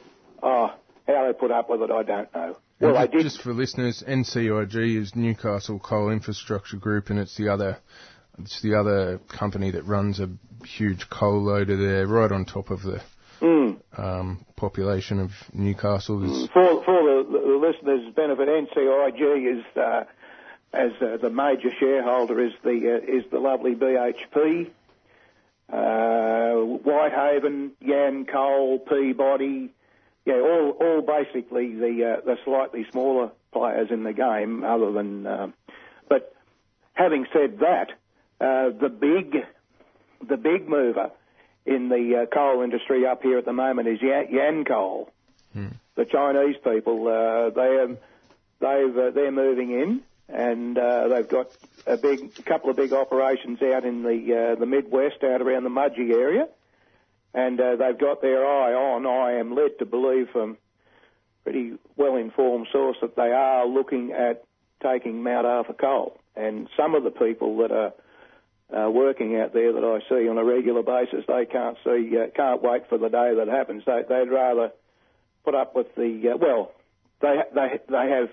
[0.41, 0.73] oh,
[1.07, 2.57] how they put up with it, I don't know.
[2.79, 3.21] Well, they did.
[3.21, 7.77] Just for listeners, NCIG is Newcastle Coal Infrastructure Group, and it's the other,
[8.43, 10.30] it's the other company that runs a
[10.65, 13.01] huge coal loader there, right on top of the
[13.41, 13.77] Mm.
[13.97, 16.19] um, population of Newcastle.
[16.19, 20.04] There's, For, for the, the listeners' benefit, NCIG is uh,
[20.73, 24.69] as uh, the major shareholder is the uh, is the lovely BHP,
[25.73, 29.71] uh, Whitehaven, Yancoal, Peabody,
[30.25, 35.25] yeah, all all basically the uh, the slightly smaller players in the game, other than.
[35.25, 35.54] Um,
[36.08, 36.36] but
[36.93, 37.93] having said that, uh,
[38.71, 39.38] the big
[40.27, 41.12] the big mover
[41.65, 45.10] in the uh, coal industry up here at the moment is Yan- Yancoal
[45.95, 47.97] the Chinese people, uh, they
[48.60, 51.47] they've uh, they're moving in, and uh, they've got
[51.86, 55.63] a big a couple of big operations out in the uh, the Midwest, out around
[55.65, 56.47] the Mudgee area,
[57.34, 59.06] and uh, they've got their eye on.
[59.06, 60.58] I am led to believe from
[61.43, 64.45] pretty well informed source that they are looking at
[64.82, 67.91] taking Mount Arthur coal, and some of the people that are
[68.75, 72.27] uh, working out there that I see on a regular basis, they can't see, uh,
[72.36, 73.84] can't wait for the day that happens.
[73.86, 74.71] They, they'd rather
[75.43, 76.71] put up with the uh, well,
[77.21, 78.29] they they they have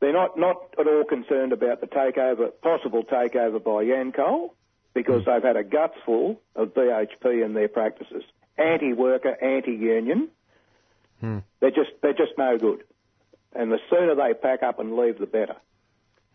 [0.00, 4.54] they're not not at all concerned about the takeover, possible takeover by Yancoal,
[4.94, 8.24] because they've had a guts full of BHP and their practices,
[8.58, 10.28] anti-worker, anti-union.
[11.20, 11.38] Hmm.
[11.60, 12.84] They're just they're just no good,
[13.54, 15.56] and the sooner they pack up and leave, the better.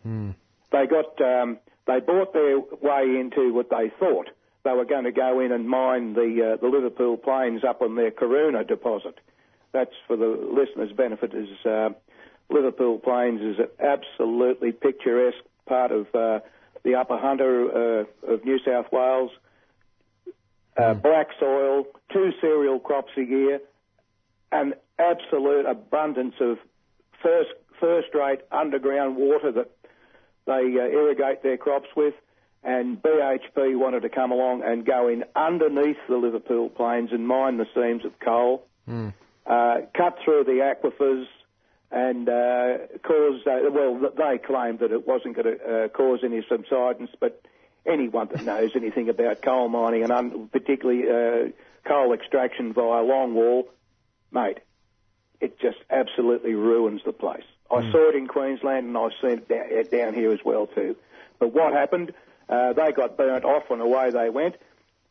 [0.03, 0.31] hmm.
[0.71, 1.59] They got um,
[1.91, 4.29] they bought their way into what they thought
[4.63, 7.95] they were going to go in and mine the uh, the Liverpool Plains up on
[7.95, 9.19] their Caroona deposit.
[9.71, 11.33] That's for the listeners' benefit.
[11.33, 11.89] Is uh,
[12.49, 16.39] Liverpool Plains is an absolutely picturesque part of uh,
[16.83, 19.31] the Upper Hunter uh, of New South Wales.
[20.77, 23.59] uh, black soil, two cereal crops a year,
[24.51, 26.57] an absolute abundance of
[27.21, 27.49] first
[27.79, 29.71] first rate underground water that
[30.45, 32.13] they uh, irrigate their crops with.
[32.63, 37.57] And BHP wanted to come along and go in underneath the Liverpool plains and mine
[37.57, 38.67] the seams of coal,
[39.47, 41.25] uh, cut through the aquifers,
[41.89, 43.41] and uh, cause.
[43.47, 47.41] Uh, well, they claimed that it wasn't going to uh, cause any subsidence, but
[47.85, 51.49] anyone that knows anything about coal mining and un- particularly uh,
[51.87, 53.63] coal extraction via longwall,
[54.31, 54.59] mate,
[55.39, 57.43] it just absolutely ruins the place.
[57.71, 60.95] I saw it in Queensland and I've seen it down, down here as well too.
[61.39, 62.13] But what happened?
[62.49, 64.55] Uh, they got burnt off and away they went,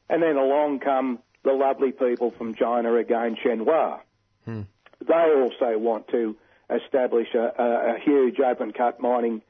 [0.08, 4.00] and then along come the lovely people from China again, Shenhua.
[4.46, 6.36] They also want to
[6.68, 9.40] establish a, a, a huge open cut mining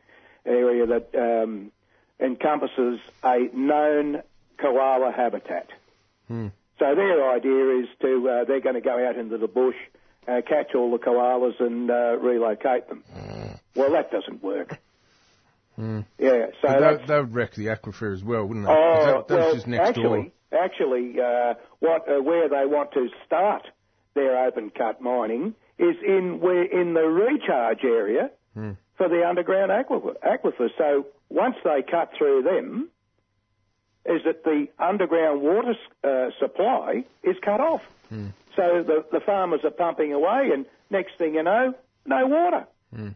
[0.46, 1.72] area that um,
[2.20, 4.22] encompasses a known
[4.58, 5.68] koala habitat.
[6.78, 9.76] So their idea is to uh, they're going to go out into the bush,
[10.28, 13.04] uh, catch all the koalas and uh, relocate them.
[13.74, 14.78] Well, that doesn't work.
[15.78, 18.70] Yeah, so that, that would wreck the aquifer as well, wouldn't it?
[18.70, 20.32] Oh, that, that well, actually, door.
[20.52, 23.66] actually, uh, what uh, where they want to start
[24.14, 28.72] their open cut mining is in where in the recharge area Hmm.
[28.96, 30.16] for the underground aquifer.
[30.22, 30.68] aquifer.
[30.76, 32.90] So once they cut through them,
[34.04, 37.82] is that the underground water uh, supply is cut off.
[38.10, 38.28] Hmm.
[38.60, 41.72] So the the farmers are pumping away, and next thing you know,
[42.04, 42.66] no water.
[42.94, 43.08] Hmm.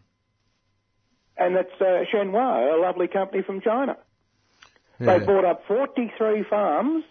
[1.37, 3.99] And that's uh, Shenhua, a lovely company from China.
[5.01, 5.19] Yeah.
[5.19, 7.05] They bought up 43 farms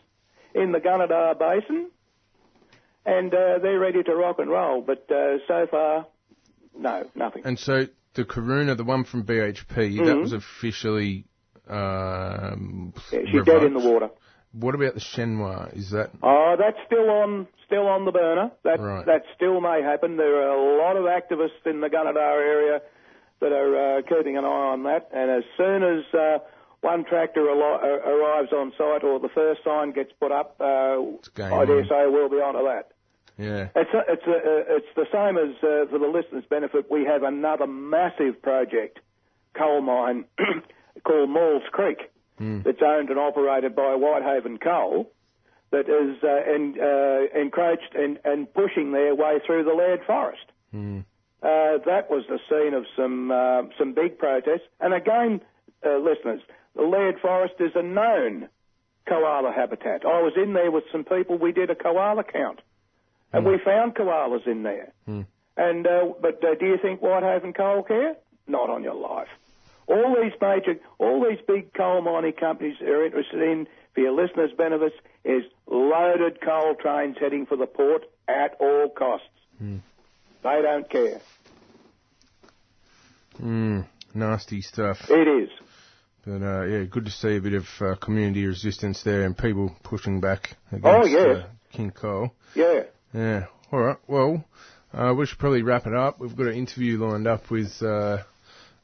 [0.55, 1.91] in the Gunnedah Basin,
[3.05, 4.81] and uh, they're ready to rock and roll.
[4.81, 6.07] But uh, so far,
[6.75, 7.43] no, nothing.
[7.45, 11.25] And so the Caroona, the one from BHP, that was officially.
[11.67, 14.09] Um, Yeah, she's dead in the water.
[14.53, 15.75] What about the Shenhua?
[15.75, 18.51] Is that Oh, that's still on, still on the burner.
[18.63, 19.05] That Right.
[19.05, 20.17] that still may happen.
[20.17, 22.81] There are a lot of activists in the Gunnedah area
[23.39, 25.09] that are uh, keeping an eye on that.
[25.11, 26.37] And as soon as uh,
[26.81, 30.63] one tractor uh, arrives on site or the first sign gets put up, uh,
[31.43, 32.91] I dare say we'll be onto that.
[33.37, 33.69] yeah?
[33.75, 36.91] It's a, it's a, uh, it's the same as uh, for the listeners' benefit.
[36.91, 38.99] We have another massive project,
[39.57, 40.25] coal mine
[41.03, 41.97] called Maules Creek,
[42.37, 45.11] that's owned and operated by Whitehaven Coal,
[45.71, 50.45] that is uh, en- uh, encroached and, and pushing their way through the Leard Forest.
[51.43, 54.67] Uh, that was the scene of some uh, some big protests.
[54.79, 55.41] And again,
[55.85, 56.41] uh, listeners,
[56.75, 58.47] the Leard Forest is a known
[59.07, 60.05] koala habitat.
[60.05, 61.37] I was in there with some people.
[61.37, 62.61] We did a koala count,
[63.33, 64.93] and we found koalas in there.
[65.57, 68.15] And uh, but uh, do you think Whitehaven Coal care?
[68.47, 69.27] Not on your life.
[69.87, 74.51] All these major, all these big coal mining companies are interested in, for your listeners'
[74.57, 79.27] benefits, is loaded coal trains heading for the port at all costs.
[79.59, 81.21] They don't care.
[83.41, 84.97] Mm, nasty stuff.
[85.09, 85.49] It is.
[86.25, 89.75] But uh, yeah, good to see a bit of uh, community resistance there and people
[89.83, 91.37] pushing back against Oh, yes.
[91.43, 92.33] uh, King Coal.
[92.55, 92.83] Yeah.
[93.13, 93.45] Yeah.
[93.71, 93.97] All right.
[94.07, 94.45] Well,
[94.93, 96.19] uh, we should probably wrap it up.
[96.19, 97.81] We've got an interview lined up with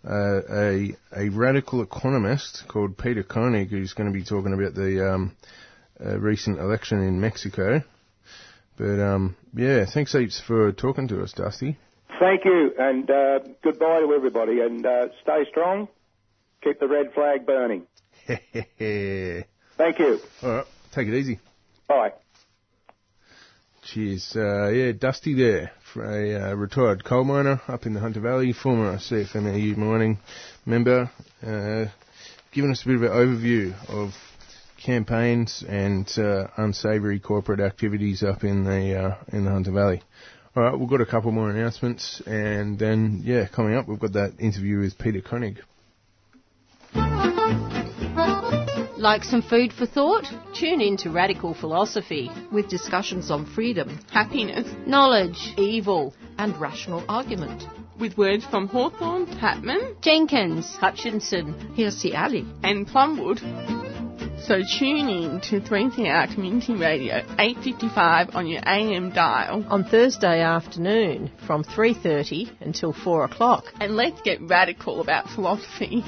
[0.07, 5.13] uh, a a radical economist called Peter Koenig, who's going to be talking about the
[5.13, 5.35] um,
[6.03, 7.81] uh, recent election in Mexico.
[8.77, 11.77] But um, yeah, thanks heaps for talking to us, Dusty.
[12.19, 15.88] Thank you, and uh, goodbye to everybody, and uh, stay strong.
[16.63, 17.88] Keep the red flag burning.
[18.27, 20.19] Thank you.
[20.43, 21.39] All right, Take it easy.
[21.88, 22.13] Bye.
[23.83, 24.33] Cheers.
[24.35, 28.53] Uh, yeah, Dusty there, for a uh, retired coal miner up in the Hunter Valley,
[28.53, 30.19] former CFMEU mining
[30.65, 31.09] member,
[31.41, 31.85] uh,
[32.51, 34.13] giving us a bit of an overview of
[34.83, 40.01] campaigns and uh, unsavoury corporate activities up in the uh, in the Hunter Valley.
[40.55, 44.13] All right, we've got a couple more announcements, and then yeah, coming up we've got
[44.13, 45.59] that interview with Peter Koenig.
[48.99, 50.25] Like some food for thought?
[50.53, 52.29] Tune in to Radical Philosophy.
[52.51, 55.53] with discussions on freedom Happiness, Knowledge.
[55.57, 57.63] evil and rational argument.
[57.97, 60.75] with words from Hawthorne, Tatman, Jenkins.
[60.75, 61.73] Hutchinson.
[61.75, 62.45] Here's Ali.
[62.62, 63.39] and Plumwood.
[64.45, 71.31] So tune in to 3CR Community Radio, 855 on your AM dial, On Thursday afternoon
[71.47, 73.65] from 3.30 until 4 o'clock.
[73.79, 76.04] and let's get radical about philosophy.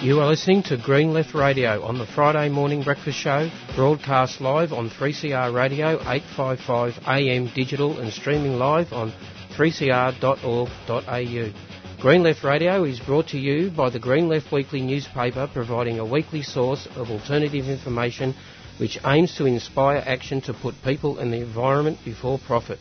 [0.00, 4.72] You are listening to Green Left Radio on the Friday morning breakfast show, broadcast live
[4.72, 9.12] on 3CR Radio 855 AM digital and streaming live on
[9.56, 11.52] 3cr.org.au.
[12.00, 16.04] Green Left Radio is brought to you by the Green Left Weekly newspaper, providing a
[16.04, 18.36] weekly source of alternative information
[18.78, 22.78] which aims to inspire action to put people and the environment before profit.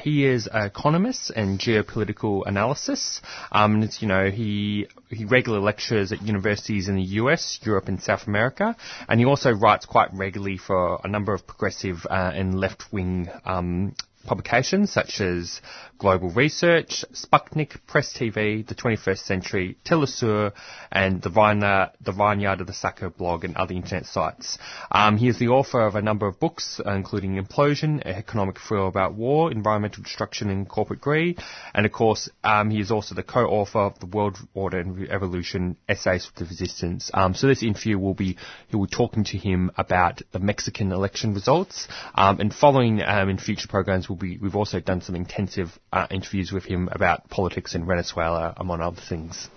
[0.01, 3.21] he is an economist and geopolitical analysis.
[3.53, 7.87] Um, and it's, you know, he, he regularly lectures at universities in the US, Europe
[7.87, 8.75] and South America.
[9.07, 13.95] And he also writes quite regularly for a number of progressive uh, and left-wing um,
[14.25, 15.61] publications such as
[16.03, 20.51] Global Research, Sputnik, Press TV, The 21st Century, Telesur,
[20.91, 24.57] and the, the Vineyard of the Saker blog and other internet sites.
[24.91, 29.13] Um, he is the author of a number of books, including Implosion, Economic Thriller About
[29.13, 31.39] War, Environmental Destruction and Corporate Greed,
[31.73, 35.77] and of course, um, he is also the co-author of The World Order and Evolution,
[35.87, 37.11] Essays for the Resistance.
[37.13, 38.35] Um, so this interview will be,
[38.67, 43.29] he will be talking to him about the Mexican election results, um, and following um,
[43.29, 47.29] in future programs we'll be, we've also done some intensive uh, interviews with him about
[47.29, 49.47] politics in Venezuela, among other things.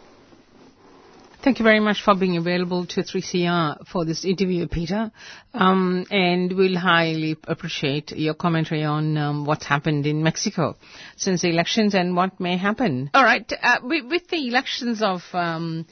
[1.43, 5.13] Thank you very much for being available to 3CR for this interview, Peter.
[5.55, 10.77] Um, and we'll highly appreciate your commentary on um, what's happened in Mexico
[11.17, 13.11] since the elections and what may happen.
[13.15, 15.87] All right, uh, with, with, the elections of um,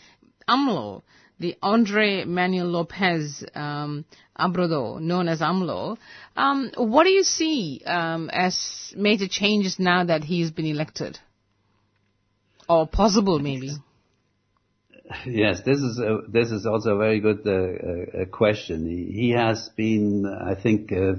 [0.49, 1.03] AMLO,
[1.39, 4.05] the Andre Manuel Lopez um,
[4.39, 5.97] Obrador, known as AMLO.
[6.37, 11.19] Um, what do you see um, as major changes now that he's been elected?
[12.69, 13.71] Or possible, maybe?
[15.27, 18.89] Yes, this is a, this is also a very good uh, uh, question.
[18.89, 21.15] He, he, has been, I think, uh,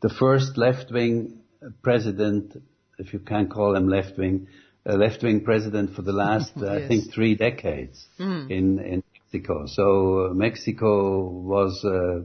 [0.00, 1.40] the first left-wing
[1.82, 2.62] president,
[2.98, 4.46] if you can call him left-wing,
[4.84, 6.64] left-wing president for the last, yes.
[6.64, 8.48] I think, three decades mm.
[8.48, 9.02] in in
[9.32, 9.66] Mexico.
[9.66, 12.20] So uh, Mexico was uh,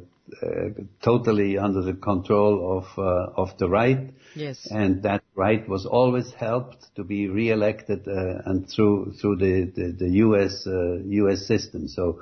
[0.46, 0.70] uh,
[1.02, 3.00] totally under the control of
[3.36, 4.12] of the right.
[4.36, 4.68] Yes.
[4.70, 10.10] And that right was always helped to be reelected and through through the the, the
[10.26, 10.66] U.S.
[10.66, 11.48] U.S.
[11.48, 11.88] system.
[11.88, 12.22] So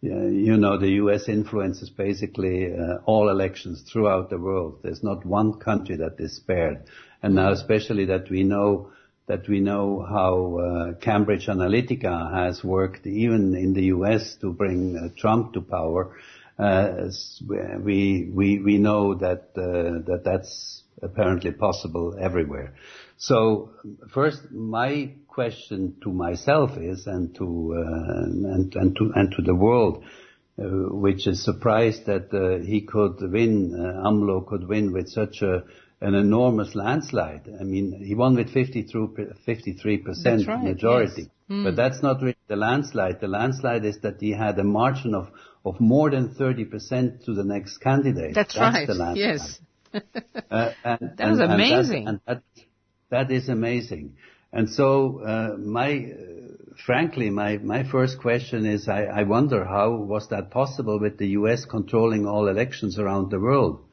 [0.00, 1.28] you know, the U.S.
[1.28, 4.80] influences basically uh, all elections throughout the world.
[4.82, 6.84] There's not one country that is spared.
[7.22, 8.90] And now especially that we know
[9.26, 14.96] that we know how uh, Cambridge Analytica has worked even in the US to bring
[14.96, 16.16] uh, Trump to power.
[16.58, 17.08] Uh,
[17.80, 22.74] we, we, we know that, that that's apparently possible everywhere.
[23.16, 23.70] So
[24.12, 30.04] first, my question to myself is, and to, and, and to, and to the world,
[30.56, 35.64] which is surprised that he could win, AMLO could win with such a
[36.04, 37.48] an enormous landslide.
[37.58, 41.22] I mean, he won with 53% right, majority.
[41.22, 41.30] Yes.
[41.50, 41.64] Mm.
[41.64, 43.20] But that's not really the landslide.
[43.20, 45.30] The landslide is that he had a margin of,
[45.64, 48.34] of more than 30% to the next candidate.
[48.34, 48.86] That's, that's right.
[48.86, 49.16] The landslide.
[49.16, 49.60] Yes.
[50.50, 52.06] uh, and, that was and, amazing.
[52.06, 52.42] And that, and
[53.10, 54.16] that, that is amazing.
[54.52, 59.92] And so, uh, my, uh, frankly, my, my first question is, I, I wonder how
[59.92, 61.64] was that possible with the U.S.
[61.64, 63.84] controlling all elections around the world?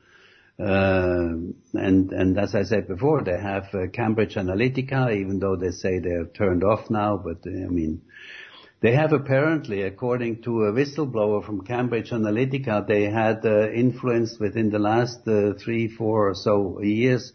[0.60, 1.34] Uh,
[1.74, 6.00] and, and as I said before, they have uh, Cambridge Analytica, even though they say
[6.00, 8.02] they have turned off now, but uh, I mean,
[8.82, 14.72] they have apparently, according to a whistleblower from Cambridge Analytica, they had uh, influenced within
[14.72, 17.32] the last uh, three, four or so years,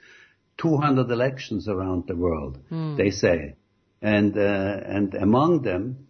[0.59, 2.97] 200 elections around the world, mm.
[2.97, 3.55] they say.
[4.03, 6.06] And, uh, and among them,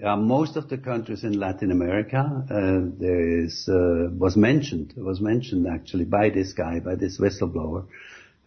[0.00, 5.66] most of the countries in Latin America, uh, there is, uh, was mentioned, was mentioned
[5.66, 7.86] actually by this guy, by this whistleblower.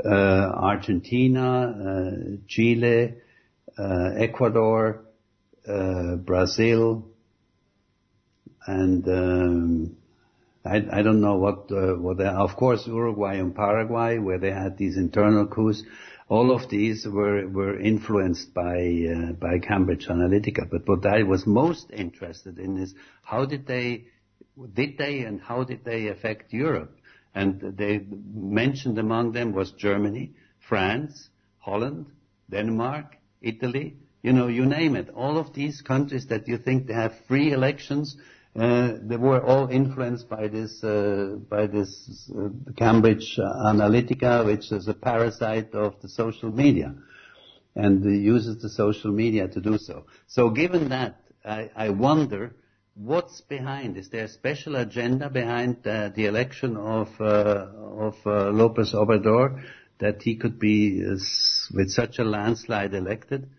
[0.04, 3.16] Uh, Argentina, Chile,
[3.78, 5.06] Ecuador,
[5.66, 7.06] Brazil,
[8.66, 9.98] and um,
[10.66, 14.52] I, I don't know what uh, what they, of course Uruguay and Paraguay where they
[14.52, 15.84] had these internal coups.
[16.28, 20.70] All of these were were influenced by uh, by Cambridge Analytica.
[20.70, 22.94] But what I was most interested in is
[23.24, 24.06] how did they
[24.74, 26.96] did they and how did they affect Europe?
[27.34, 30.34] And they mentioned among them was Germany,
[30.68, 31.30] France,
[31.60, 32.08] Holland,
[32.50, 35.10] Denmark, Italy, you know, you name it.
[35.16, 38.18] All of these countries that you think they have free elections,
[38.56, 44.88] uh, they were all influenced by this uh, by this uh, Cambridge Analytica, which is
[44.88, 46.96] a parasite of the social media,
[47.76, 50.06] and uses the social media to do so.
[50.28, 52.56] So, given that, I, I wonder
[52.96, 53.98] what's behind.
[53.98, 57.68] Is there a special agenda behind uh, the election of uh,
[58.00, 59.64] of Lopez Obrador
[60.00, 63.50] that he could be with such a landslide elected?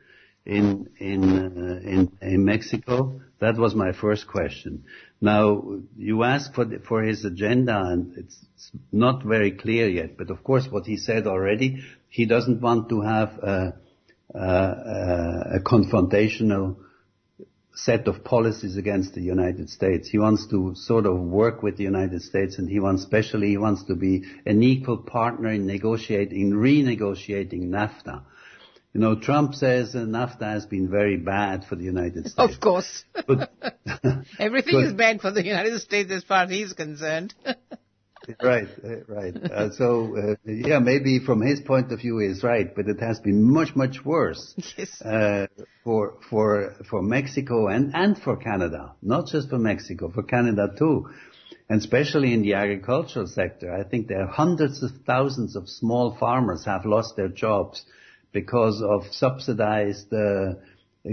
[0.46, 3.20] In in uh, in, in Mexico?
[3.40, 4.84] That was my first question.
[5.20, 10.16] Now you ask for the, for his agenda, and it's, it's not very clear yet.
[10.18, 13.74] But of course, what he said already, he doesn't want to have a,
[14.34, 16.76] a, a confrontational
[17.74, 20.08] set of policies against the United States.
[20.08, 23.56] He wants to sort of work with the United States and he wants, especially he
[23.56, 28.22] wants to be an equal partner in negotiating, renegotiating NAFTA.
[28.92, 32.34] You know, Trump says NAFTA has been very bad for the United States.
[32.54, 33.04] Of course.
[33.26, 33.52] But,
[34.38, 37.32] Everything is bad for the United States as far as he's concerned.
[38.42, 38.66] right,
[39.06, 39.36] right.
[39.36, 43.20] Uh, so, uh, yeah, maybe from his point of view he's right, but it has
[43.20, 45.00] been much, much worse yes.
[45.02, 45.46] uh,
[45.84, 48.96] for for for Mexico and and for Canada.
[49.02, 51.10] Not just for Mexico, for Canada too,
[51.68, 53.72] and especially in the agricultural sector.
[53.72, 57.84] I think there are hundreds of thousands of small farmers have lost their jobs
[58.32, 60.54] because of subsidized uh,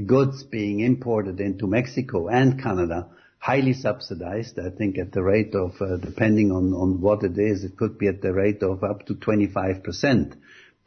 [0.05, 3.07] goods being imported into Mexico and Canada,
[3.39, 4.59] highly subsidized.
[4.59, 7.97] I think at the rate of, uh, depending on, on what it is, it could
[7.97, 10.35] be at the rate of up to 25%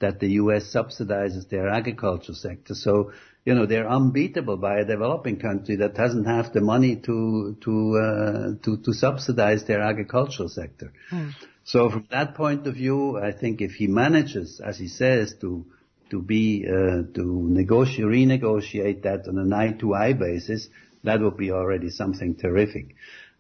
[0.01, 0.75] that the U.S.
[0.75, 2.75] subsidizes their agriculture sector.
[2.75, 3.13] So,
[3.45, 7.99] you know, they're unbeatable by a developing country that doesn't have the money to to
[7.99, 10.93] uh, to, to subsidize their agricultural sector.
[11.11, 11.31] Hmm.
[11.65, 15.67] So, from that point of view, I think if he manages, as he says, to
[16.11, 20.69] to be uh, to negotiate, renegotiate that on an eye-to-eye basis,
[21.05, 22.95] that would be already something terrific.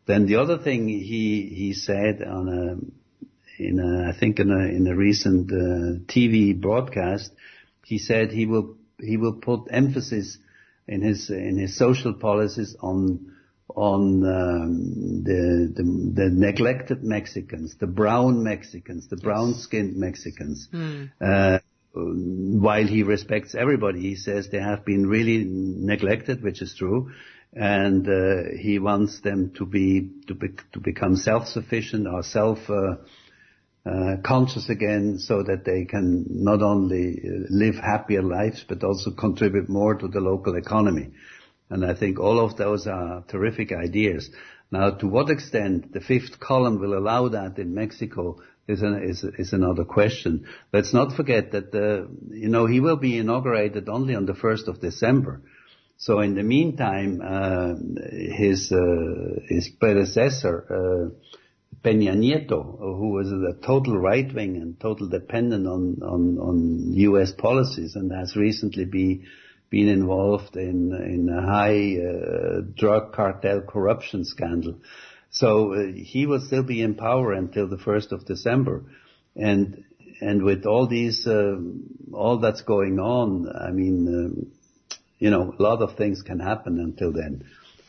[0.06, 4.64] Then the other thing he he said on a in a, I think in a
[4.76, 7.30] in a recent uh, TV broadcast,
[7.84, 10.38] he said he will he will put emphasis
[10.88, 13.30] in his in his social policies on
[13.76, 20.68] on um, the, the, the neglected Mexicans, the brown Mexicans, the brown-skinned Mexicans.
[20.72, 21.10] Mm.
[21.20, 21.60] Uh,
[21.92, 27.10] while he respects everybody, he says they have been really neglected, which is true,
[27.52, 32.96] and uh, he wants them to be to, be, to become self-sufficient or self uh,
[33.84, 39.10] uh, conscious again, so that they can not only uh, live happier lives but also
[39.10, 41.10] contribute more to the local economy.
[41.70, 44.28] And I think all of those are terrific ideas.
[44.72, 49.24] Now, to what extent the fifth column will allow that in Mexico, is, an, is,
[49.24, 50.46] is another question.
[50.72, 54.68] Let's not forget that, uh, you know, he will be inaugurated only on the 1st
[54.68, 55.42] of December.
[55.96, 57.74] So in the meantime, uh,
[58.10, 61.26] his, uh, his predecessor, uh,
[61.84, 67.32] Peña Nieto, who was a total right wing and total dependent on, on, on U.S.
[67.32, 69.24] policies and has recently be,
[69.70, 74.76] been involved in, in a high uh, drug cartel corruption scandal.
[75.30, 78.84] So uh, he will still be in power until the 1st of December.
[79.36, 79.84] And,
[80.20, 81.56] and with all these, uh,
[82.12, 84.52] all that's going on, I mean, um,
[85.18, 87.44] you know, a lot of things can happen until then.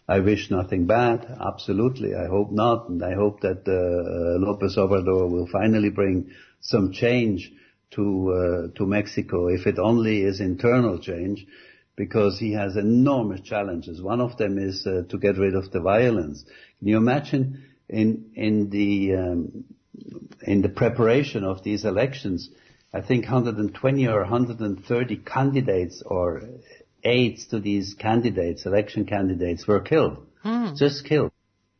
[0.07, 2.13] I wish nothing bad, absolutely.
[2.13, 2.89] I hope not.
[2.89, 7.51] And I hope that uh, Lopez Obrador will finally bring some change
[7.91, 8.33] to,
[8.73, 11.45] uh, to Mexico, if it only is internal change,
[11.95, 14.01] because he has enormous challenges.
[14.01, 16.45] One of them is uh, to get rid of the violence.
[16.81, 19.65] Can you imagine in in the um,
[20.41, 22.49] in the preparation of these elections?
[22.91, 26.41] I think 120 or 130 candidates or
[27.03, 30.73] aides to these candidates, election candidates, were killed, hmm.
[30.75, 31.31] just killed.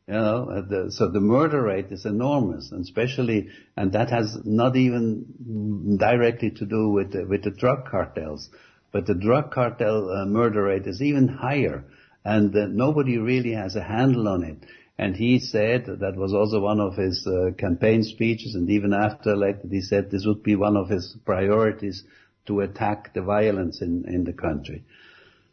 [0.07, 4.75] You know, the, so the murder rate is enormous, and especially, and that has not
[4.75, 8.49] even directly to do with the, with the drug cartels,
[8.91, 11.85] but the drug cartel uh, murder rate is even higher,
[12.23, 14.57] and uh, nobody really has a handle on it.
[14.97, 19.31] And he said, that was also one of his uh, campaign speeches, and even after
[19.31, 22.03] elected, he said this would be one of his priorities
[22.47, 24.83] to attack the violence in, in the country.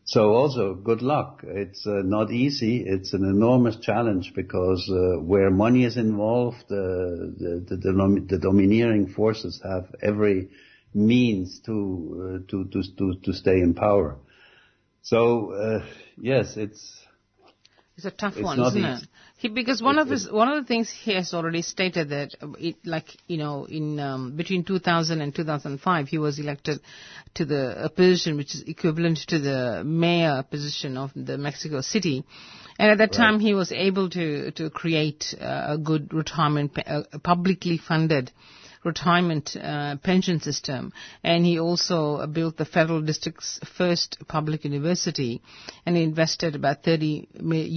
[0.04, 1.44] so also good luck.
[1.46, 2.82] It's uh, not easy.
[2.86, 8.38] It's an enormous challenge because uh, where money is involved, uh, the, the, the, the,
[8.38, 10.48] domineering forces have every
[10.94, 14.16] means to uh, to, to to to stay in power.
[15.02, 15.86] So uh,
[16.16, 17.07] yes, it's
[17.98, 19.02] it's a tough it's one, isn't easy.
[19.02, 19.08] it?
[19.38, 22.52] He, because one of his one of the things he has already stated that uh,
[22.52, 26.80] it, like you know in um, between 2000 and 2005 he was elected
[27.34, 32.24] to the a position which is equivalent to the mayor position of the Mexico City,
[32.78, 33.30] and at that right.
[33.30, 38.30] time he was able to to create uh, a good retirement, a publicly funded
[38.88, 45.40] retirement uh, pension system, and he also built the federal district's first public university,
[45.86, 47.28] and invested about 30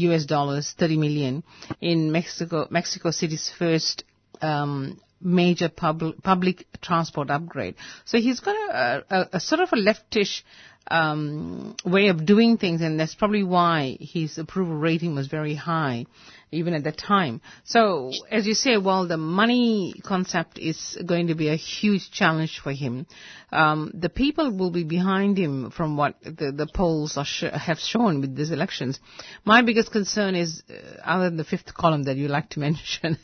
[0.08, 0.26] U.S.
[0.26, 1.44] dollars, 30 million,
[1.80, 4.04] in Mexico Mexico City's first
[4.42, 7.76] um, major pub- public transport upgrade.
[8.06, 10.42] So he's got a, a, a sort of a leftish
[10.90, 16.06] um, way of doing things, and that's probably why his approval rating was very high,
[16.52, 17.42] even at that time.
[17.64, 22.60] So, as you say, well, the money concept is going to be a huge challenge
[22.64, 23.06] for him.
[23.52, 28.22] Um, the people will be behind him from what the, the polls sh- have shown
[28.22, 29.00] with these elections.
[29.46, 33.18] My biggest concern is, uh, other than the fifth column that you like to mention,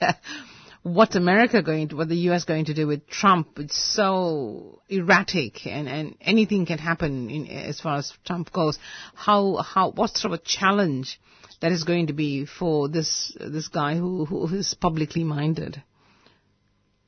[0.87, 2.43] what's America going to, what the U.S.
[2.43, 3.59] going to do with Trump?
[3.59, 8.79] It's so erratic, and, and anything can happen in, as far as Trump goes.
[9.13, 11.19] How how what sort of a challenge
[11.61, 15.81] that is going to be for this this guy who who is publicly minded?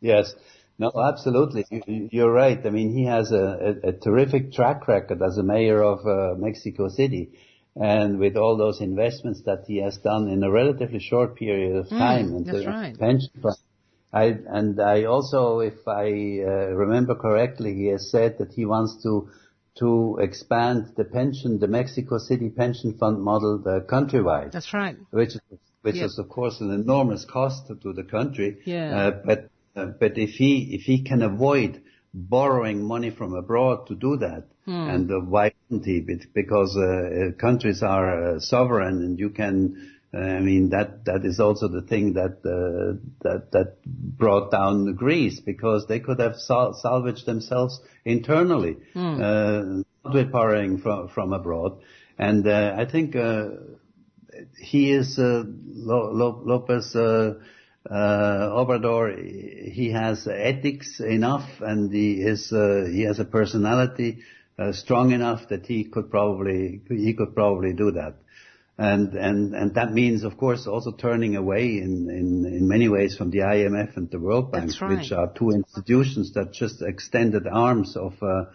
[0.01, 0.33] Yes.
[0.77, 1.65] No, absolutely.
[2.11, 2.65] You're right.
[2.65, 6.35] I mean, he has a, a, a terrific track record as a mayor of uh,
[6.37, 7.33] Mexico City
[7.75, 11.85] and with all those investments that he has done in a relatively short period of
[11.87, 12.97] mm, time mm, into right.
[12.97, 13.29] pension.
[14.11, 19.01] I, and I also, if I uh, remember correctly, he has said that he wants
[19.03, 19.29] to
[19.77, 24.51] to expand the pension, the Mexico City pension fund model uh, countrywide.
[24.51, 24.97] That's right.
[25.11, 25.41] Which is
[25.81, 26.07] which yep.
[26.07, 28.57] is of course an enormous cost to the country.
[28.65, 28.97] Yeah.
[28.97, 31.81] Uh, but uh, but if he if he can avoid
[32.13, 34.71] borrowing money from abroad to do that, hmm.
[34.71, 36.01] and uh, why wouldn't he?
[36.33, 41.67] Because uh, countries are uh, sovereign, and you can I mean, that that is also
[41.67, 47.27] the thing that uh, that that brought down Greece because they could have sal- salvaged
[47.27, 49.19] themselves internally, mm.
[49.21, 51.81] uh, not with borrowing from from abroad.
[52.17, 53.49] And uh, I think uh,
[54.59, 57.35] he is uh, Lo- Lopez uh,
[57.87, 59.15] Obrador.
[59.15, 64.23] He has ethics enough, and he is he has a personality
[64.71, 68.15] strong enough that he could probably he could probably do that.
[68.79, 73.17] And, and, and that means, of course, also turning away in, in, in many ways
[73.17, 74.97] from the IMF and the World Bank, right.
[74.97, 78.45] which are two institutions that just extended arms of, uh,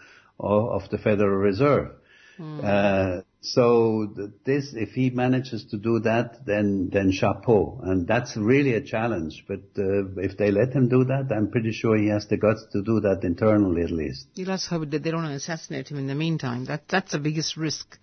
[0.40, 1.90] of the Federal Reserve.
[2.38, 2.64] Mm.
[2.64, 4.10] Uh, so
[4.46, 9.44] this, if he manages to do that, then then chapeau, and that's really a challenge.
[9.46, 12.64] But uh, if they let him do that, I'm pretty sure he has the guts
[12.72, 14.26] to do that internally at least.
[14.34, 16.64] You let's hope that they don't assassinate him in the meantime.
[16.64, 17.98] That that's the biggest risk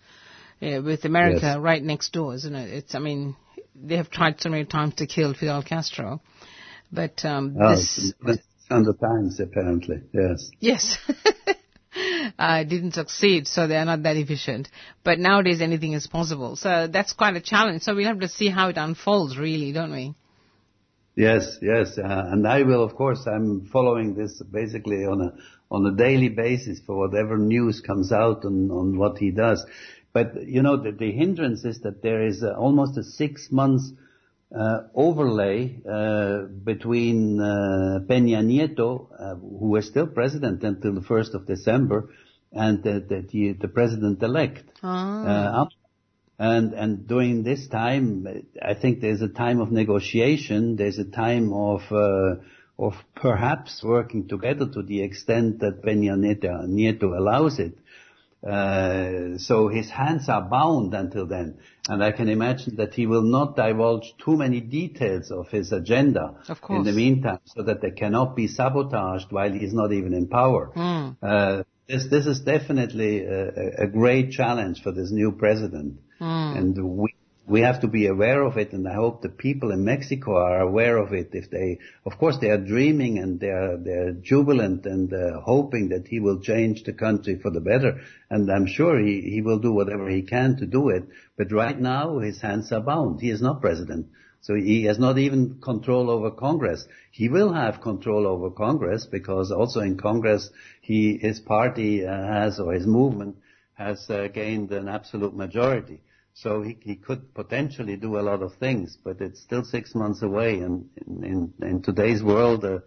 [0.61, 1.57] with America yes.
[1.57, 2.73] right next door, isn't it?
[2.73, 3.35] It's, I mean,
[3.75, 6.21] they have tried so many times to kill Fidel Castro,
[6.91, 8.13] but um, oh, this
[8.69, 10.01] hundred times apparently.
[10.13, 10.49] Yes.
[10.59, 10.97] Yes.
[12.39, 14.69] uh, didn't succeed, so they are not that efficient.
[15.03, 16.55] But nowadays, anything is possible.
[16.55, 17.83] So that's quite a challenge.
[17.83, 20.15] So we'll have to see how it unfolds, really, don't we?
[21.15, 25.33] Yes, yes, uh, and I will, of course, I'm following this basically on a
[25.69, 29.65] on a daily basis for whatever news comes out on on what he does.
[30.13, 33.91] But you know, the, the hindrance is that there is uh, almost a six months
[34.53, 41.35] uh, overlay uh, between uh, Peña Nieto, uh, who was still president until the 1st
[41.35, 42.09] of December,
[42.51, 44.63] and the, the, the president-elect.
[44.83, 45.63] Ah.
[45.63, 45.65] Uh,
[46.37, 48.27] and, and during this time,
[48.61, 51.81] I think there's a time of negotiation, there's a time of,
[52.79, 57.77] of perhaps working together to the extent that Peña Nieto, Nieto allows it.
[58.43, 61.59] Uh, so his hands are bound until then.
[61.87, 66.35] And I can imagine that he will not divulge too many details of his agenda
[66.49, 70.27] of in the meantime so that they cannot be sabotaged while he's not even in
[70.27, 70.71] power.
[70.75, 71.17] Mm.
[71.21, 75.99] Uh, this, this is definitely a, a, great challenge for this new president.
[76.19, 76.57] Mm.
[76.57, 77.13] And we
[77.51, 80.61] we have to be aware of it, and I hope the people in Mexico are
[80.61, 81.31] aware of it.
[81.33, 85.89] If they, of course, they are dreaming and they are they're jubilant and uh, hoping
[85.89, 87.99] that he will change the country for the better,
[88.29, 91.03] and I'm sure he he will do whatever he can to do it.
[91.37, 93.19] But right now, his hands are bound.
[93.19, 94.07] He is not president.
[94.39, 96.87] So he has not even control over Congress.
[97.11, 100.49] He will have control over Congress because also in Congress,
[100.81, 103.35] he, his party uh, has, or his movement
[103.73, 106.01] has uh, gained an absolute majority.
[106.33, 110.21] So he, he could potentially do a lot of things, but it's still six months
[110.21, 110.59] away.
[110.59, 111.23] And in,
[111.59, 112.79] in, in today's world, uh,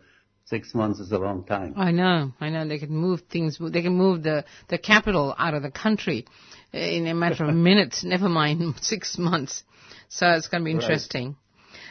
[0.47, 1.75] six months is a long time.
[1.77, 2.67] I know, I know.
[2.67, 3.59] They can move things.
[3.61, 6.27] They can move the the capital out of the country
[6.73, 8.05] in a matter of minutes.
[8.05, 9.63] Never mind six months.
[10.09, 11.37] So it's going to be interesting.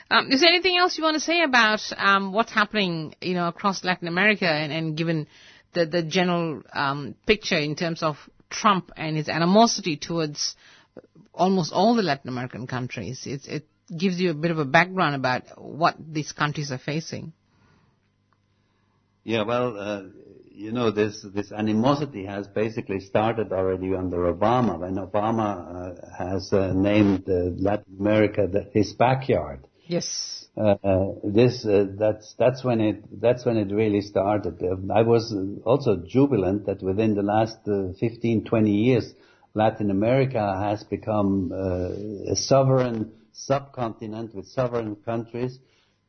[0.10, 0.20] Right.
[0.20, 3.48] Um, is there anything else you want to say about um, what's happening, you know,
[3.48, 5.28] across Latin America, and, and given
[5.74, 8.18] the the general um, picture in terms of
[8.50, 10.56] Trump and his animosity towards
[11.34, 13.24] almost all the Latin American countries.
[13.26, 13.66] It's, it
[13.96, 17.34] gives you a bit of a background about what these countries are facing.
[19.24, 20.02] Yeah, well, uh,
[20.52, 26.52] you know, this this animosity has basically started already under Obama, when Obama uh, has
[26.52, 29.66] uh, named Latin America the, his backyard.
[29.86, 30.46] Yes.
[30.56, 34.62] Uh, uh, this uh, that's that's when it that's when it really started.
[34.94, 35.36] I was
[35.66, 37.58] also jubilant that within the last
[38.00, 39.14] 15, 20 years,
[39.56, 45.60] Latin America has become uh, a sovereign subcontinent with sovereign countries,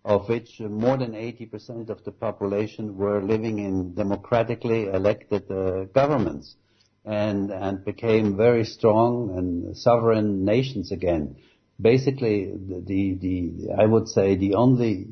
[0.05, 6.57] of which more than 80% of the population were living in democratically elected uh, governments
[7.05, 11.37] and, and became very strong and sovereign nations again.
[11.81, 15.09] Basically, the, the, the I would say the only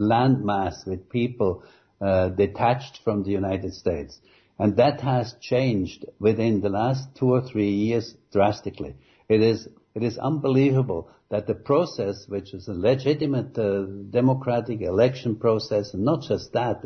[0.00, 1.62] landmass with people
[2.00, 4.18] uh, detached from the United States.
[4.58, 8.96] And that has changed within the last two or three years drastically.
[9.28, 15.36] It is, it is unbelievable that the process, which is a legitimate uh, democratic election
[15.36, 16.82] process, and not just that,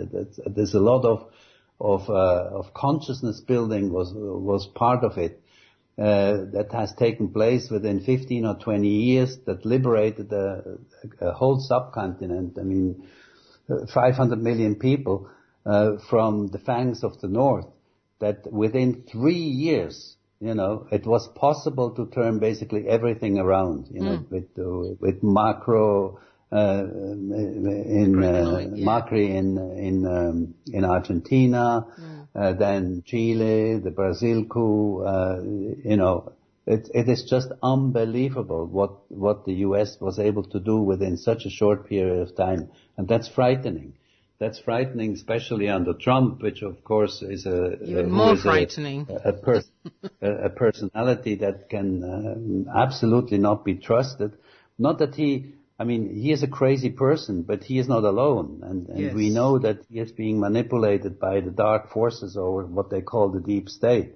[0.47, 1.31] there's a lot of,
[1.81, 5.43] of, uh, of consciousness building was, was part of it.
[5.99, 10.79] Uh, that has taken place within 15 or 20 years that liberated a,
[11.21, 12.57] a whole subcontinent.
[12.59, 13.07] I mean,
[13.69, 15.29] uh, 500 million people
[15.67, 17.67] uh, from the fangs of the North
[18.21, 24.01] that within three years, you know, it was possible to turn basically everything around, you
[24.01, 24.31] know, mm.
[24.31, 26.21] with uh, with macro
[26.53, 28.85] uh, in uh, yeah.
[28.85, 32.29] Macri in in um, in Argentina, mm.
[32.35, 36.33] uh, then Chile, the Brazil coup, uh, you know,
[36.67, 39.99] it it is just unbelievable what what the U.S.
[40.01, 43.95] was able to do within such a short period of time, and that's frightening
[44.41, 49.07] that's frightening, especially under Trump, which of course is a even more frightening.
[49.11, 49.63] A, a, per,
[50.23, 54.33] a, personality that can uh, absolutely not be trusted.
[54.79, 58.61] Not that he, I mean, he is a crazy person, but he is not alone,
[58.63, 59.15] and, and yes.
[59.15, 63.29] we know that he is being manipulated by the dark forces or what they call
[63.29, 64.15] the deep state.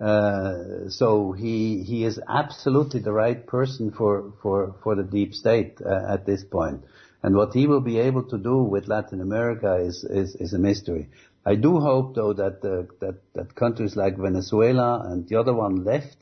[0.00, 5.78] Uh, so he he is absolutely the right person for for for the deep state
[5.84, 6.84] uh, at this point.
[7.22, 10.58] And what he will be able to do with Latin America is, is, is a
[10.58, 11.08] mystery.
[11.44, 15.84] I do hope, though, that, uh, that, that countries like Venezuela and the other one
[15.84, 16.16] left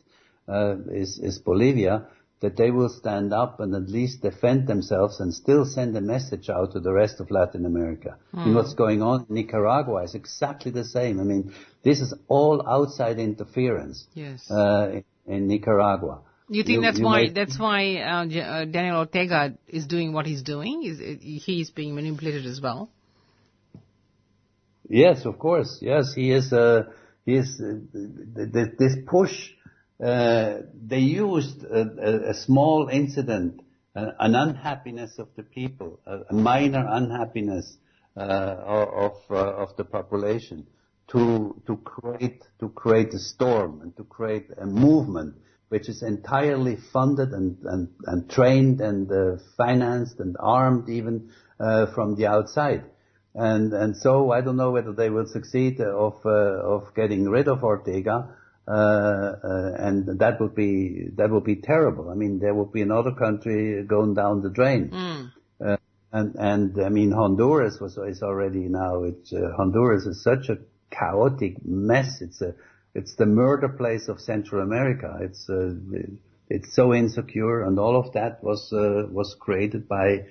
[0.48, 2.06] uh, is, is Bolivia,
[2.40, 6.50] that they will stand up and at least defend themselves and still send a message
[6.50, 8.16] out to the rest of Latin America.
[8.34, 8.44] Mm.
[8.44, 11.18] And what's going on in Nicaragua is exactly the same.
[11.18, 14.50] I mean, this is all outside interference yes.
[14.50, 16.20] uh, in, in Nicaragua.
[16.48, 20.26] You think you, that's you why that's why uh, uh, Daniel Ortega is doing what
[20.26, 20.84] he's doing?
[20.84, 22.88] Is he's being manipulated as well?
[24.88, 25.78] Yes, of course.
[25.82, 26.52] Yes, he is.
[26.52, 26.84] Uh,
[27.24, 27.60] he is.
[27.60, 27.78] Uh,
[28.78, 29.50] this push.
[29.98, 33.62] Uh, they used a, a, small incident,
[33.96, 37.78] uh, an unhappiness of the people, a, a minor unhappiness
[38.14, 40.66] of of the population,
[41.08, 45.34] to to create to create a storm and to create a movement
[45.68, 51.86] which is entirely funded and, and, and trained and uh, financed and armed even uh,
[51.86, 52.84] from the outside.
[53.34, 57.48] And, and so I don't know whether they will succeed of, uh, of getting rid
[57.48, 58.34] of Ortega.
[58.68, 62.10] Uh, uh, and that would be that would be terrible.
[62.10, 64.90] I mean, there would be another country going down the drain.
[64.90, 65.78] Mm.
[66.10, 69.04] and and I mean, Honduras was is already now.
[69.04, 70.58] It's Honduras is such a
[70.90, 72.20] chaotic mess.
[72.20, 72.56] It's a
[72.96, 75.18] it's the murder place of Central America.
[75.20, 75.74] It's uh,
[76.48, 80.26] it's so insecure, and all of that was uh, was created by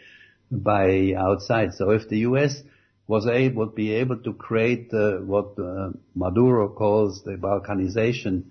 [0.52, 1.74] by outside.
[1.74, 2.64] So if the U.S.
[3.08, 8.46] was able would be able to create uh, what uh, Maduro calls the balkanization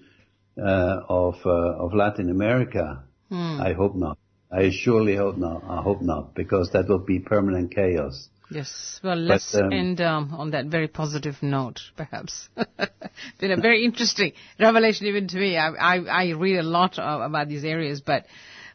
[0.56, 3.60] uh, of uh, of Latin America, hmm.
[3.60, 4.18] I hope not.
[4.52, 5.64] I surely hope not.
[5.68, 8.28] I hope not, because that would be permanent chaos.
[8.54, 9.00] Yes.
[9.02, 12.48] Well, let's but, um, end um, on that very positive note, perhaps.
[13.40, 15.56] Been a very interesting revelation even to me.
[15.56, 18.26] I, I, I read a lot of, about these areas, but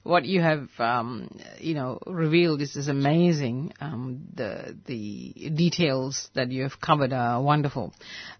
[0.03, 3.71] what you have, um, you know, revealed is, is amazing.
[3.79, 7.93] Um, the the details that you have covered are wonderful.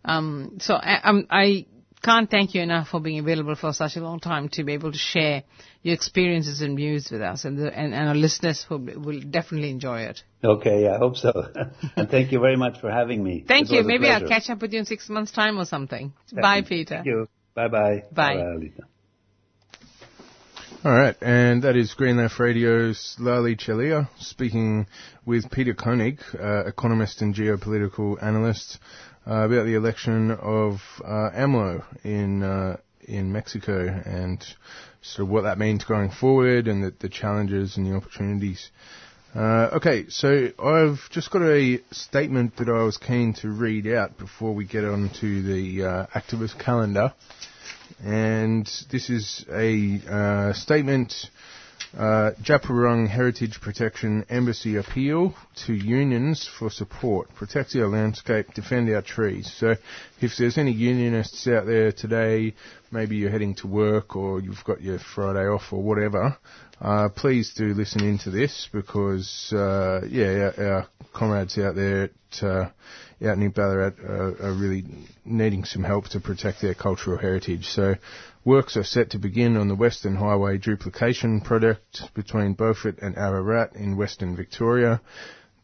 [0.03, 1.65] Um, so I, I
[2.01, 4.91] can't thank you enough for being available for such a long time to be able
[4.91, 5.43] to share
[5.81, 9.69] your experiences and views with us, and, the, and, and our listeners will, will definitely
[9.69, 10.21] enjoy it.
[10.43, 11.31] Okay, I hope so.
[11.95, 13.45] and thank you very much for having me.
[13.47, 13.77] Thank It you.
[13.77, 16.13] was a Maybe I'll catch up with you in six months' time or something.
[16.33, 16.95] Bye, Peter.
[16.95, 17.27] Thank you.
[17.55, 18.05] Bye-bye.
[18.11, 18.35] Bye.
[18.35, 18.81] Alita.
[20.83, 24.87] All right, and that is Green Left Radio's Lali Chelia speaking
[25.25, 28.79] with Peter Koenig, uh, economist and geopolitical analyst,
[29.27, 32.77] uh, about the election of uh, AMLO in uh,
[33.09, 34.41] in Mexico and
[35.17, 38.69] of what that means going forward and the, the challenges and the opportunities.
[39.35, 44.17] Uh, okay, so I've just got a statement that I was keen to read out
[44.17, 47.13] before we get on to the uh, activist calendar
[48.03, 51.13] and this is a uh, statement.
[51.97, 55.33] Uh, Djab Wurrung Heritage Protection Embassy appeal
[55.65, 57.33] to unions for support.
[57.33, 59.51] Protect our landscape, defend our trees.
[59.57, 59.75] So,
[60.21, 62.53] if there's any unionists out there today,
[62.91, 66.37] maybe you're heading to work or you've got your Friday off or whatever,
[66.79, 72.43] uh, please do listen into this because, uh, yeah, our, our comrades out there at,
[72.43, 72.69] uh,
[73.25, 74.85] out in Ballarat are, are really
[75.25, 77.67] needing some help to protect their cultural heritage.
[77.67, 77.95] So
[78.45, 83.75] works are set to begin on the Western Highway duplication project between Beaufort and Ararat
[83.75, 85.01] in Western Victoria.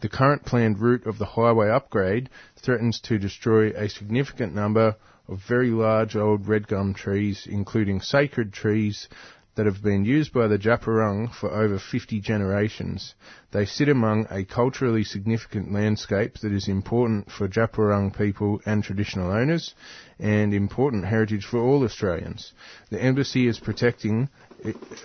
[0.01, 4.97] The current planned route of the highway upgrade threatens to destroy a significant number
[5.27, 9.07] of very large old red gum trees, including sacred trees
[9.55, 13.15] that have been used by the Djab Wurrung for over 50 generations.
[13.51, 18.83] They sit among a culturally significant landscape that is important for Djab Wurrung people and
[18.83, 19.73] traditional owners,
[20.19, 22.53] and important heritage for all Australians.
[22.89, 24.29] The embassy is protecting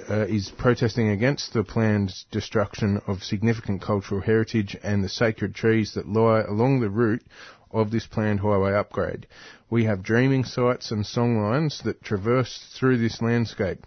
[0.09, 5.95] uh, is protesting against the planned destruction of significant cultural heritage and the sacred trees
[5.95, 7.23] that lie along the route
[7.71, 9.27] of this planned highway upgrade.
[9.69, 13.85] We have dreaming sites and songlines that traverse through this landscape.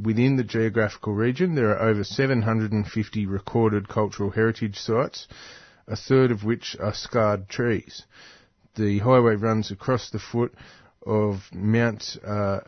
[0.00, 5.28] Within the geographical region, there are over 750 recorded cultural heritage sites,
[5.86, 8.04] a third of which are scarred trees.
[8.74, 10.52] The highway runs across the foot
[11.06, 12.60] of Mount uh,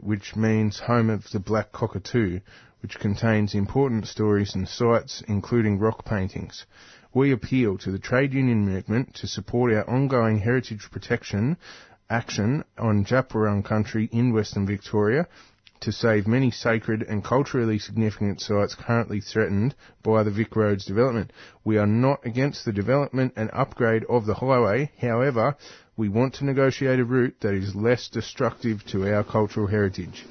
[0.00, 2.40] which means home of the black cockatoo,
[2.80, 6.64] which contains important stories and sites, including rock paintings.
[7.12, 11.58] We appeal to the trade union movement to support our ongoing heritage protection
[12.08, 15.28] action on Djab Wurrung country in Western Victoria
[15.80, 21.32] to save many sacred and culturally significant sites currently threatened by the Vic Roads development.
[21.64, 25.56] We are not against the development and upgrade of the highway, however,
[25.96, 30.24] we want to negotiate a route that is less destructive to our cultural heritage.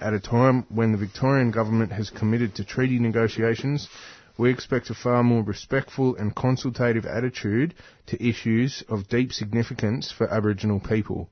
[0.00, 3.88] At a time when the Victorian government has committed to treaty negotiations,
[4.38, 7.74] we expect a far more respectful and consultative attitude
[8.06, 11.30] to issues of deep significance for Aboriginal people.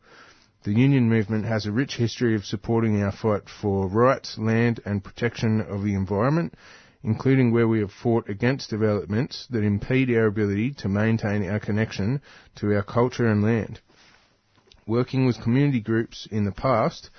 [0.65, 5.05] The union movement has a rich history of supporting our fight for rights, land and
[5.05, 6.55] protection of the environment,
[7.03, 12.23] including where we have fought against developments that impede our ability to maintain our connection
[12.55, 13.83] to our culture and land.
[14.87, 17.11] Working with community groups in the past,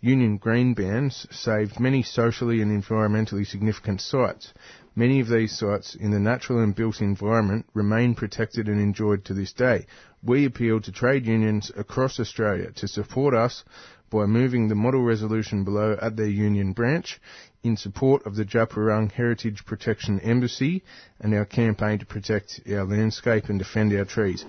[0.00, 4.54] Union Green Bans saved many socially and environmentally significant sites.
[4.96, 9.34] Many of these sites in the natural and built environment remain protected and enjoyed to
[9.34, 9.86] this day.
[10.22, 13.64] We appeal to trade unions across Australia to support us
[14.08, 17.20] by moving the model resolution below at their union branch
[17.64, 20.84] in support of the Djab Wurrung Heritage Protection Embassy
[21.18, 24.44] and our campaign to protect our landscape and defend our trees.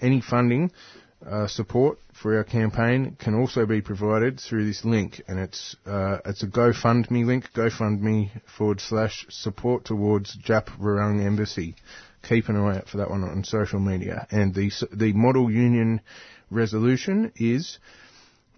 [0.00, 0.70] Any funding
[1.26, 6.18] uh, support for our campaign can also be provided through this link, and it's uh,
[6.24, 11.76] it's a GoFundMe link, GoFundMe forward slash support towards Djab Wurrung Embassy.
[12.22, 14.26] Keep an eye out for that one on social media.
[14.30, 16.00] And the the model union
[16.50, 17.78] resolution is.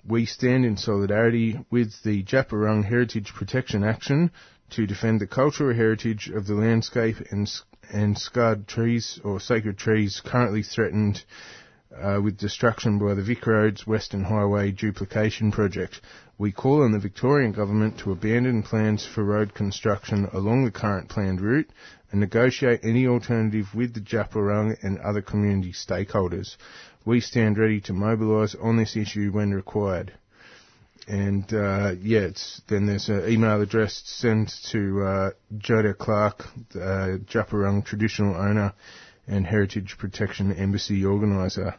[0.05, 4.33] We stand in solidarity with the Djab Wurrung Heritage Protection Action
[4.71, 7.49] to defend the cultural heritage of the landscape and,
[7.93, 11.23] and scarred trees or sacred trees currently threatened
[12.01, 16.01] uh, with destruction by the Vic Roads Western Highway duplication project.
[16.39, 21.09] We call on the Victorian Government to abandon plans for road construction along the current
[21.09, 21.71] planned route
[22.11, 26.57] and negotiate any alternative with the Djab Wurrung and other community stakeholders.
[27.05, 30.13] We stand ready to mobilise on this issue when required.
[31.09, 32.29] And uh, yeah,
[32.69, 38.73] then there's an email address sent to uh, Joda Clark, uh, Djab Wurrung traditional owner
[39.27, 41.75] and Heritage Protection Embassy organiser.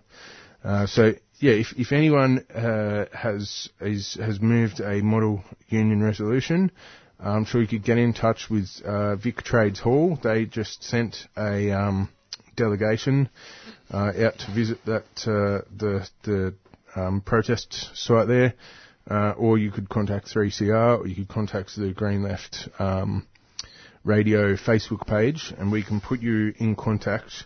[0.64, 6.72] Uh, so yeah, if, if anyone uh, has is, has moved a model union resolution,
[7.20, 10.18] I'm sure you could get in touch with uh, Vic Trades Hall.
[10.22, 12.10] They just sent a um,
[12.56, 13.30] delegation
[13.92, 16.54] uh, out to visit that uh, the the
[16.96, 18.54] um, protest site there,
[19.10, 23.28] uh, or you could contact 3CR, or you could contact the Green Left um,
[24.04, 27.46] Radio Facebook page, and we can put you in contact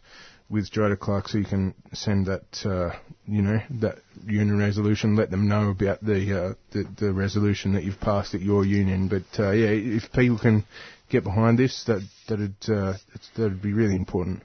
[0.49, 2.97] with Jada Clark so you can send that, uh,
[3.27, 7.83] you know, that union resolution, let them know about the, uh, the, the resolution that
[7.83, 9.07] you've passed at your union.
[9.07, 10.65] But, uh, yeah, if people can
[11.09, 12.93] get behind this, that, that'd, uh,
[13.35, 14.41] that'd be really important.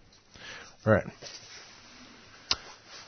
[0.87, 1.07] Alright.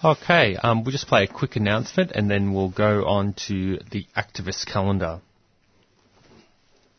[0.05, 4.07] Okay, um, we'll just play a quick announcement and then we'll go on to the
[4.17, 5.21] activist calendar.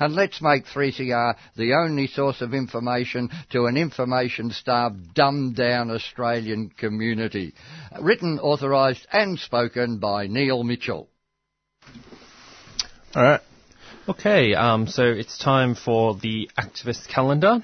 [0.00, 7.54] and let's make 3CR the only source of information to an information-starved, dumbed-down Australian community.
[8.00, 11.08] Written, authorised and spoken by Neil Mitchell.
[13.14, 13.40] All right.
[14.08, 17.62] Okay, um, so it's time for the activist calendar.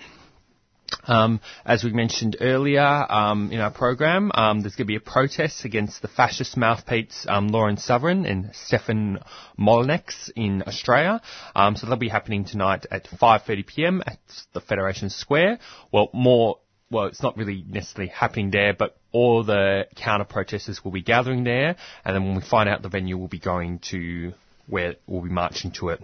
[1.05, 5.01] Um, as we mentioned earlier um, in our program, um, there's going to be a
[5.01, 9.21] protest against the fascist mouthpiece um, Lauren Southern and Stefan
[9.57, 10.03] Molyneux
[10.35, 11.21] in Australia.
[11.55, 14.03] Um, so that'll be happening tonight at 5:30 p.m.
[14.07, 14.19] at
[14.53, 15.59] the Federation Square.
[15.93, 16.59] Well, more.
[16.89, 21.43] Well, it's not really necessarily happening there, but all the counter protesters will be gathering
[21.43, 21.75] there,
[22.05, 24.33] and then when we find out the venue, we'll be going to
[24.69, 26.01] where we'll be marching to it.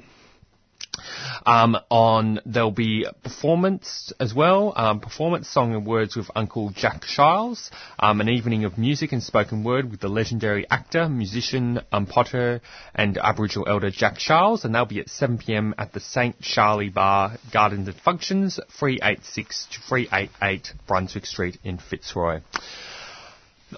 [1.46, 7.02] Um, on there'll be performance as well, um, performance song and words with Uncle Jack
[7.02, 12.06] Charles, um, an evening of music and spoken word with the legendary actor, musician, um,
[12.06, 12.60] potter,
[12.94, 15.74] and Aboriginal elder Jack Charles, and they'll be at 7 p.m.
[15.78, 16.40] at the St.
[16.40, 22.40] Charlie Bar, Gardens and Functions, 386 to 388 Brunswick Street in Fitzroy.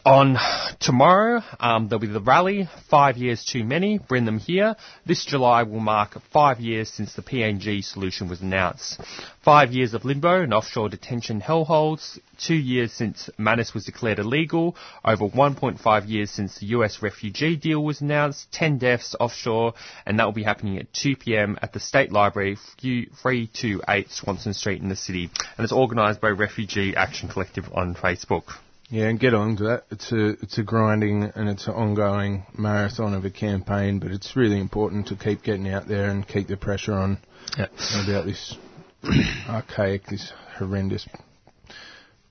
[0.05, 0.37] On
[0.81, 4.75] tomorrow, um, there'll be the rally, Five Years Too Many, Bring Them Here.
[5.07, 9.01] This July will mark five years since the PNG solution was announced.
[9.45, 14.77] Five years of limbo and offshore detention hellholes, two years since Manus was declared illegal,
[15.05, 19.75] over 1.5 years since the US refugee deal was announced, 10 deaths offshore,
[20.07, 24.89] and that will be happening at 2pm at the State Library, 328 Swanston Street in
[24.89, 28.55] the city, and it's organised by Refugee Action Collective on Facebook.
[28.91, 29.85] Yeah, and get on to that.
[29.91, 34.37] It's a it's a grinding and it's an ongoing marathon of a campaign, but it's
[34.37, 37.19] really important to keep getting out there and keep the pressure on
[37.57, 37.73] yep.
[38.05, 38.57] about this
[39.49, 41.07] archaic, this horrendous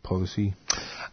[0.04, 0.54] policy.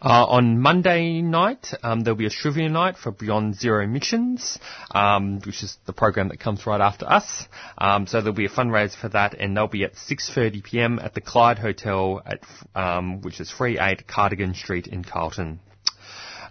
[0.01, 4.57] Uh, on Monday night, um, there'll be a trivia night for Beyond Zero Emissions,
[4.91, 7.45] um, which is the program that comes right after us.
[7.77, 10.99] Um, so there'll be a fundraiser for that, and they'll be at 6:30 p.m.
[10.99, 12.39] at the Clyde Hotel, at
[12.75, 15.59] um, which is 38 Cardigan Street in Carlton.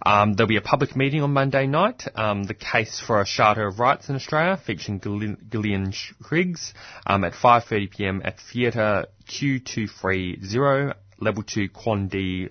[0.05, 3.67] Um, there'll be a public meeting on Monday night, um, the case for a Charter
[3.67, 6.73] of Rights in Australia, featuring Gillian Triggs,
[7.07, 12.49] um, at 5.30pm at Theatre Q230, Level 2 Kwong Lee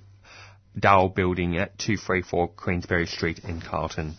[0.78, 4.15] Dow Building at 234 Queensberry Street in Carlton.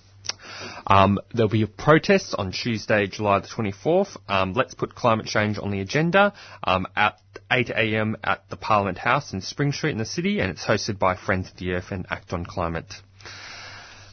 [0.86, 4.16] Um, there'll be a protest on Tuesday, July the 24th.
[4.28, 6.32] Um, let's put climate change on the agenda
[6.64, 7.18] um, at
[7.50, 11.16] 8am at the Parliament House in Spring Street in the city, and it's hosted by
[11.16, 12.92] Friends of the Earth and Act on Climate.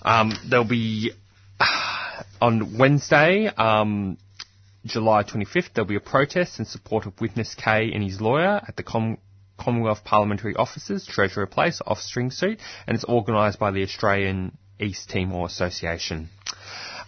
[0.04, 1.12] Um, there'll be
[2.42, 4.18] on Wednesday, um,
[4.86, 8.76] July 25th, there'll be a protest in support of Witness K and his lawyer at
[8.78, 9.18] the Com-
[9.58, 15.10] Commonwealth Parliamentary Offices, Treasury Place, off Spring Street, and it's organised by the Australian East
[15.10, 16.30] Timor Association.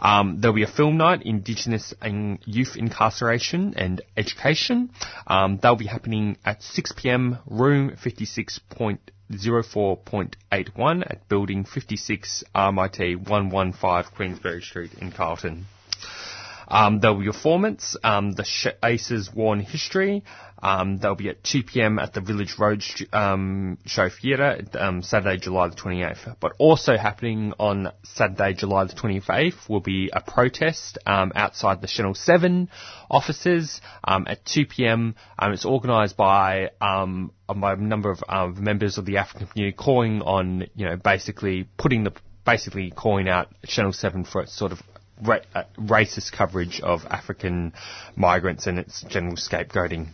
[0.02, 4.92] Um, there'll be a film night, Indigenous and Youth Incarceration and Education.
[5.28, 14.94] Um, they'll be happening at 6pm, room 56.04.81 at building 56 RMIT 115 Queensberry Street
[15.02, 15.66] in Carlton.
[16.70, 18.46] Um, there'll be a performance, um, the
[18.84, 20.24] Aces Worn History.
[20.62, 22.00] Um, they'll be at 2 p.m.
[22.00, 22.84] at the Village Road
[23.14, 26.36] um, Show Theatre, um, Saturday, July the 28th.
[26.40, 31.88] But also happening on Saturday, July the 28th, will be a protest um, outside the
[31.88, 32.70] Channel 7
[33.10, 35.16] offices um, at 2 p.m.
[35.38, 40.68] Um, it's organised by by a number of members of the African community calling on,
[40.76, 42.12] you know, basically putting the
[42.46, 44.82] basically calling out Channel 7 for its sort of
[45.24, 47.74] ra- uh, racist coverage of African
[48.16, 50.08] migrants and its general scapegoating.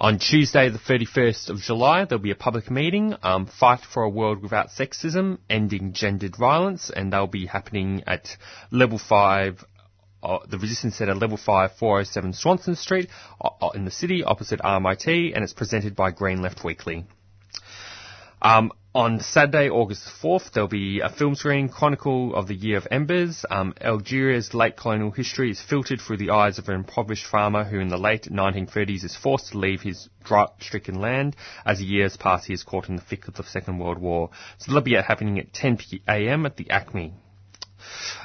[0.00, 4.08] On Tuesday, the 31st of July, there'll be a public meeting, um, Fight for a
[4.08, 8.36] World Without Sexism, Ending Gendered Violence, and they'll be happening at
[8.70, 9.64] level 5,
[10.22, 13.08] uh, the Resistance Centre, level 5, 407 Swanston Street,
[13.40, 17.04] uh, in the city, opposite RMIT, and it's presented by Green Left Weekly.
[18.40, 22.88] Um, on Saturday, August 4th, there'll be a film screening, Chronicle of the Year of
[22.90, 23.44] Embers.
[23.50, 27.80] Um, Algeria's late colonial history is filtered through the eyes of an impoverished farmer who
[27.80, 31.36] in the late 1930s is forced to leave his drought-stricken land.
[31.66, 34.30] As years pass, he is caught in the thick of the Second World War.
[34.56, 35.78] So that'll be happening at 10
[36.08, 36.46] a.m.
[36.46, 37.12] at the Acme.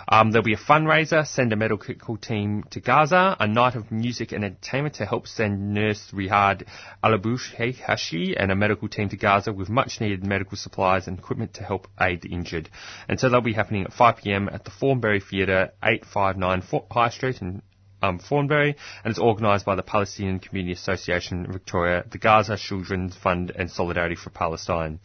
[0.07, 4.31] Um, there'll be a fundraiser, send a medical team to Gaza, a night of music
[4.31, 6.65] and entertainment to help send nurse Rihad
[7.03, 11.55] Alabush Hashi and a medical team to Gaza with much needed medical supplies and equipment
[11.55, 12.69] to help aid the injured.
[13.07, 17.61] And so they'll be happening at 5pm at the Thornbury Theatre, 859 High Street in
[18.03, 23.51] um, Thornbury, and it's organised by the Palestinian Community Association Victoria, the Gaza Children's Fund
[23.55, 24.99] and Solidarity for Palestine.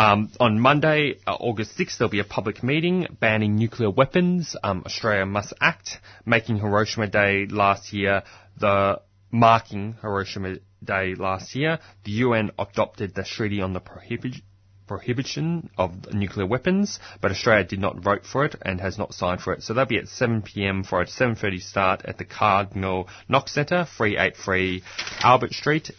[0.00, 4.56] Um, on Monday, uh, August 6th, there'll be a public meeting banning nuclear weapons.
[4.62, 8.22] Um, Australia must act, making Hiroshima Day last year
[8.58, 11.80] the marking Hiroshima Day last year.
[12.04, 14.40] The UN adopted the treaty on the prohibi-
[14.86, 19.42] prohibition of nuclear weapons, but Australia did not vote for it and has not signed
[19.42, 19.62] for it.
[19.62, 24.82] So that'll be at 7pm for a 7.30 start at the Cardinal Knox Centre, 383
[25.20, 25.90] Albert Street.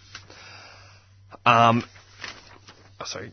[1.45, 1.83] Um,
[2.99, 3.31] oh, sorry,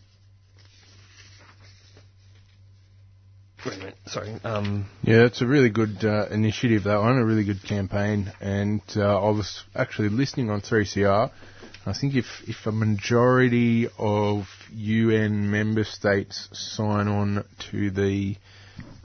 [3.67, 4.35] Wait a minute, sorry.
[4.45, 8.33] Um, yeah, it's a really good uh, initiative, that one, a really good campaign.
[8.41, 11.31] And uh, I was actually listening on 3CR.
[11.85, 18.37] I think if, if a majority of UN member states sign on to the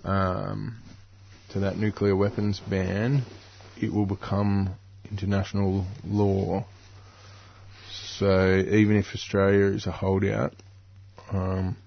[0.03, 0.77] um,
[1.49, 3.23] to that nuclear weapons ban,
[3.81, 4.75] it will become
[5.09, 6.65] international law.
[7.91, 10.53] So even if Australia is a holdout,
[11.31, 11.77] um,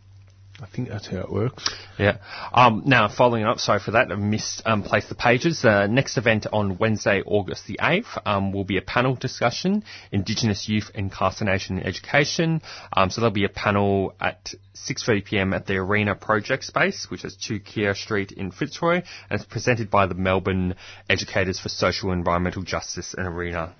[0.60, 1.68] I think that's how it works.
[1.98, 2.16] Yeah.
[2.52, 5.62] Um, now, following up, sorry for that, I misplaced um, the pages.
[5.64, 10.66] Uh, next event on Wednesday, August the 8th, um, will be a panel discussion, Indigenous
[10.66, 12.62] Youth Incarceration and Education.
[12.96, 17.36] Um, so there'll be a panel at 6.30pm at the Arena Project Space, which is
[17.36, 20.74] 2 Keir Street in Fitzroy, and it's presented by the Melbourne
[21.10, 23.74] Educators for Social and Environmental Justice and Arena.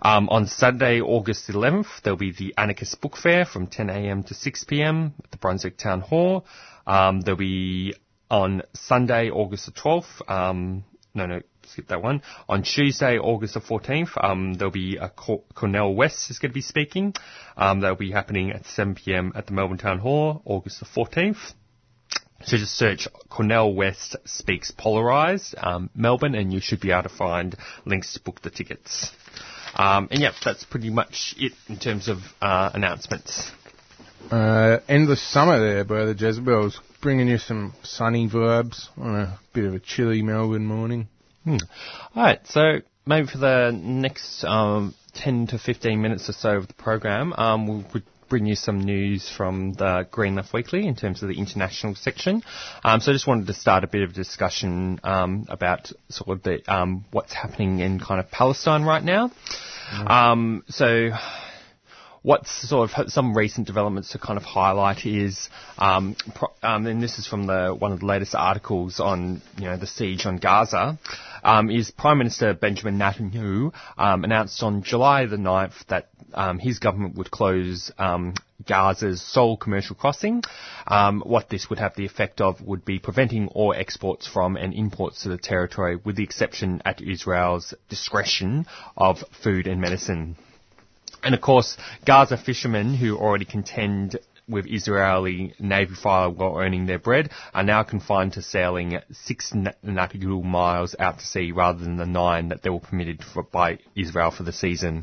[0.00, 5.12] Um, on Saturday, August 11th, there'll be the Anarchist Book Fair from 10am to 6pm
[5.24, 6.46] at the Brunswick Town Hall.
[6.86, 7.94] Um, there'll be
[8.30, 10.84] on Sunday, August the 12th, um,
[11.14, 12.22] no, no, skip that one.
[12.48, 16.60] On Tuesday, August the 14th, um, there'll be a Cornel West is going to be
[16.60, 17.14] speaking.
[17.56, 21.54] Um, that'll be happening at 7pm at the Melbourne Town Hall, August the 14th.
[22.44, 27.08] So just search Cornel West Speaks Polarised, um, Melbourne, and you should be able to
[27.08, 29.10] find links to book the tickets.
[29.74, 33.50] Um, and yep, that's pretty much it in terms of uh, announcements.
[34.30, 39.64] Uh, endless summer there by the Jezebels, bringing you some sunny vibes on a bit
[39.64, 41.08] of a chilly Melbourne morning.
[41.44, 41.56] Hmm.
[42.14, 46.68] All right, so maybe for the next um, 10 to 15 minutes or so of
[46.68, 47.84] the program, um, we'll
[48.28, 52.42] bring you some news from the Green Left Weekly in terms of the international section.
[52.84, 56.36] Um, so I just wanted to start a bit of a discussion um, about sort
[56.36, 59.30] of the um, what's happening in kind of Palestine right now.
[59.92, 60.62] Mm.
[60.68, 61.10] so
[62.28, 65.48] what's sort of some recent developments to kind of highlight is,
[65.78, 69.64] um, pro- um, and this is from the one of the latest articles on you
[69.64, 70.98] know the siege on Gaza,
[71.42, 76.78] um, is Prime Minister Benjamin Netanyahu um, announced on July the 9th that um, his
[76.80, 78.34] government would close um,
[78.66, 80.42] Gaza's sole commercial crossing.
[81.24, 85.22] what this would have the effect of would be preventing all exports from and imports
[85.22, 88.66] to the territory, with the exception at Israel's discretion
[88.98, 90.36] of food and medicine.
[91.28, 91.76] And of course,
[92.06, 94.18] Gaza fishermen who already contend
[94.48, 99.52] with Israeli Navy fire while earning their bread are now confined to sailing six
[99.82, 103.78] nautical miles out to sea rather than the nine that they were permitted for, by
[103.94, 105.02] Israel for the season.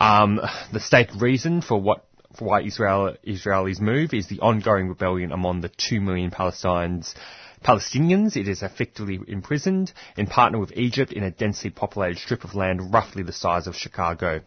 [0.00, 0.40] Um,
[0.72, 2.06] the state reason for what
[2.36, 7.14] for why Israel Israelis move is the ongoing rebellion among the two million Palestinians
[7.62, 12.56] Palestinians, it is effectively imprisoned and partner with Egypt in a densely populated strip of
[12.56, 14.40] land roughly the size of Chicago.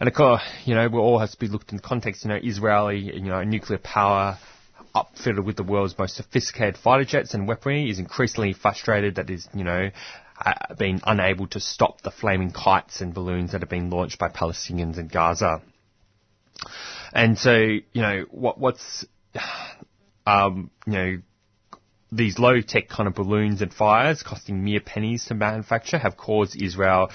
[0.00, 2.38] And of course, you know, we all has to be looked in context, you know,
[2.40, 4.38] Israeli, you know, nuclear power
[4.94, 9.48] outfitted with the world's most sophisticated fighter jets and weaponry is increasingly frustrated that is,
[9.54, 9.90] you know,
[10.44, 14.28] uh, being unable to stop the flaming kites and balloons that have been launched by
[14.28, 15.60] Palestinians in Gaza.
[17.12, 19.04] And so, you know, what, what's,
[20.26, 21.16] um, you know,
[22.10, 26.60] these low tech kind of balloons and fires costing mere pennies to manufacture have caused
[26.60, 27.10] Israel,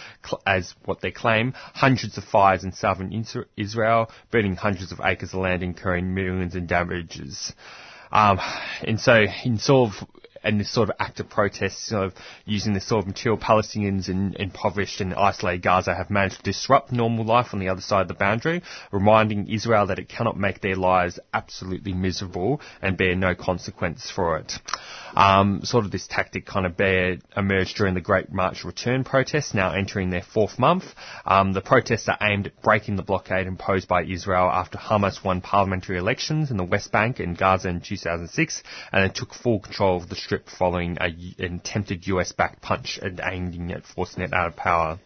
[0.45, 3.25] as what they claim, hundreds of fires in southern
[3.57, 7.53] Israel, burning hundreds of acres of land, incurring millions in damages.
[8.11, 8.39] Um,
[8.83, 10.07] and so in sort of
[10.43, 12.13] and this sort of act of protest, sort of
[12.45, 16.91] using this sort of material, Palestinians in impoverished and isolated Gaza have managed to disrupt
[16.91, 18.61] normal life on the other side of the boundary,
[18.91, 24.37] reminding Israel that it cannot make their lives absolutely miserable and bear no consequence for
[24.37, 24.53] it.
[25.15, 29.53] Um, sort of this tactic kind of bear, emerged during the Great March Return protests,
[29.53, 30.85] now entering their fourth month.
[31.25, 35.41] Um, the protests are aimed at breaking the blockade imposed by Israel after Hamas won
[35.41, 39.97] parliamentary elections in the West Bank and Gaza in 2006, and it took full control
[39.97, 40.15] of the
[40.45, 41.05] following a,
[41.43, 44.99] an attempted US-backed punch and aiming at forcing it out of power.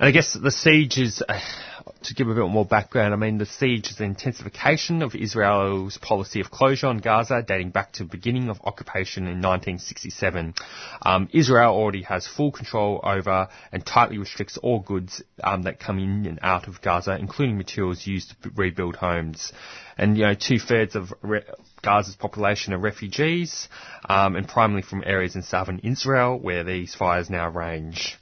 [0.00, 1.40] And I guess the siege is, uh,
[2.04, 5.98] to give a bit more background, I mean, the siege is the intensification of Israel's
[5.98, 10.54] policy of closure on Gaza dating back to the beginning of occupation in 1967.
[11.02, 15.98] Um, Israel already has full control over and tightly restricts all goods um, that come
[15.98, 19.52] in and out of Gaza, including materials used to rebuild homes.
[19.96, 21.42] And, you know, two thirds of re-
[21.82, 23.68] Gaza's population are refugees,
[24.08, 28.16] um, and primarily from areas in southern Israel where these fires now range.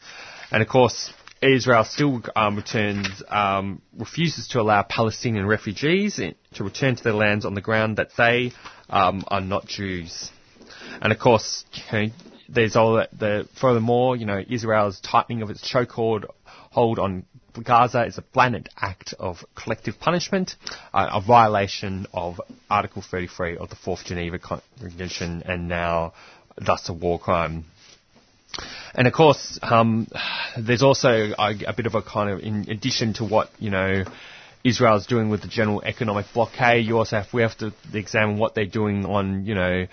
[0.51, 6.65] And of course, Israel still um, returns, um, refuses to allow Palestinian refugees in, to
[6.65, 8.53] return to their lands on the ground that they
[8.89, 10.31] um, are not Jews.
[11.01, 12.07] And of course, you know,
[12.49, 17.25] there's all that, the, furthermore, you know, Israel's tightening of its chokehold hold on
[17.63, 20.57] Gaza is a blatant act of collective punishment,
[20.93, 22.39] uh, a violation of
[22.69, 26.13] Article 33 of the Fourth Geneva Convention, and now
[26.59, 27.65] thus a war crime.
[28.95, 30.09] And of course, um,
[30.59, 34.05] there's also a, a, bit of a kind of, in addition to what, you know,
[34.65, 38.55] Israel's doing with the general economic blockade, you also have, we have to examine what
[38.55, 39.87] they're doing on, you know,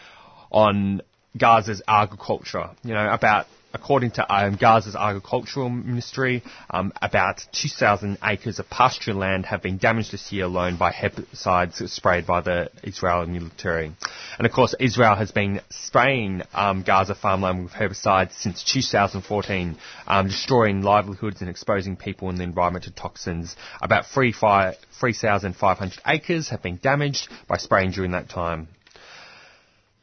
[0.52, 1.02] on
[1.38, 8.60] Gaza's agriculture, you know, about according to um, Gaza's agricultural ministry, um, about 2,000 acres
[8.60, 13.28] of pasture land have been damaged this year alone by herbicides sprayed by the Israeli
[13.28, 13.92] military.
[14.38, 19.78] And of course, Israel has been spraying um, Gaza farmland with herbicides since 2014,
[20.08, 23.56] um, destroying livelihoods and exposing people and the environment to toxins.
[23.82, 28.68] About 3,500 acres have been damaged by spraying during that time.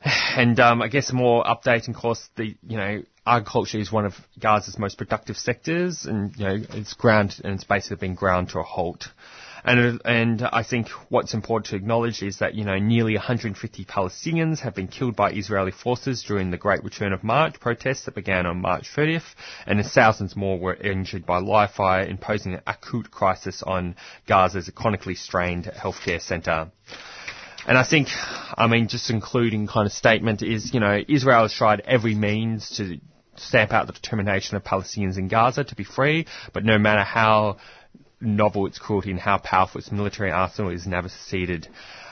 [0.37, 4.15] And um, I guess more updating, of course, the you know agriculture is one of
[4.39, 8.61] Gaza's most productive sectors, and you know it's ground and it's basically been ground to
[8.61, 9.09] a halt.
[9.63, 14.61] And and I think what's important to acknowledge is that you know nearly 150 Palestinians
[14.61, 18.47] have been killed by Israeli forces during the Great Return of March protests that began
[18.47, 19.35] on March 30th,
[19.67, 25.15] and thousands more were injured by live fire, imposing an acute crisis on Gaza's chronically
[25.15, 26.71] strained healthcare centre.
[27.67, 28.09] And I think,
[28.57, 32.77] I mean, just including kind of statement is, you know, Israel has tried every means
[32.77, 32.99] to
[33.37, 37.59] stamp out the determination of Palestinians in Gaza to be free, but no matter how
[38.21, 41.69] novel its cruelty and how powerful its military arsenal is never succeeded.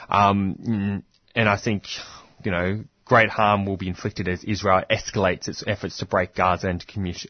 [0.09, 1.03] Um,
[1.35, 1.83] and I think,
[2.43, 6.69] you know, great harm will be inflicted as Israel escalates its efforts to break Gaza
[6.69, 6.85] into,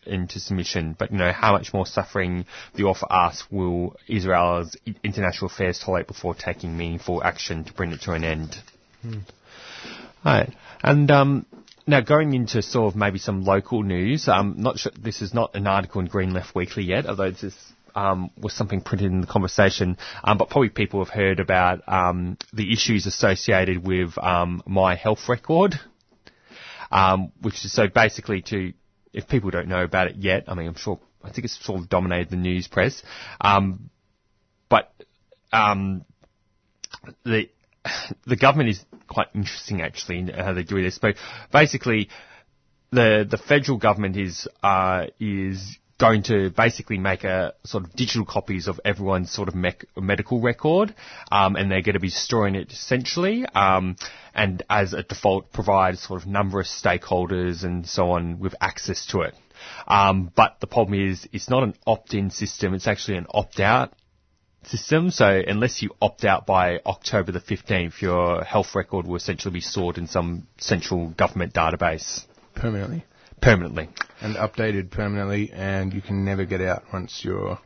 [0.05, 0.93] into submission.
[0.99, 2.45] But, you know, how much more suffering
[2.75, 4.75] the author asks will Israel's
[5.05, 8.57] international affairs tolerate before taking meaningful action to bring it to an end?
[9.01, 9.19] Hmm.
[10.23, 10.53] Right.
[10.83, 11.45] And, um,
[11.87, 15.55] now, going into sort of maybe some local news, um, not sure, this is not
[15.55, 17.55] an article in Green Left Weekly yet, although this
[17.95, 22.37] um, was something printed in the conversation, um, but probably people have heard about um,
[22.53, 25.75] the issues associated with um, my health record,
[26.91, 28.73] um, which is so basically to,
[29.13, 31.81] if people don't know about it yet, I mean, I'm sure, I think it's sort
[31.81, 33.03] of dominated the news press,
[33.41, 33.89] um,
[34.69, 34.93] but
[35.51, 37.49] the
[38.27, 40.97] the government is quite interesting actually in how they do this.
[40.97, 41.15] But
[41.51, 42.09] basically,
[42.91, 48.25] the the federal government is uh, is going to basically make a sort of digital
[48.25, 49.55] copies of everyone's sort of
[49.97, 50.95] medical record,
[51.31, 53.97] um, and they're going to be storing it centrally, um,
[54.33, 59.05] and as a default provide sort of number of stakeholders and so on with access
[59.07, 59.35] to it.
[59.87, 63.93] Um, but the problem is, it's not an opt-in system; it's actually an opt-out
[64.63, 65.11] system.
[65.11, 69.61] So unless you opt out by October the 15th, your health record will essentially be
[69.61, 72.23] stored in some central government database.
[72.55, 73.05] Permanently.
[73.41, 73.89] Permanently.
[74.21, 77.59] And updated permanently, and you can never get out once you're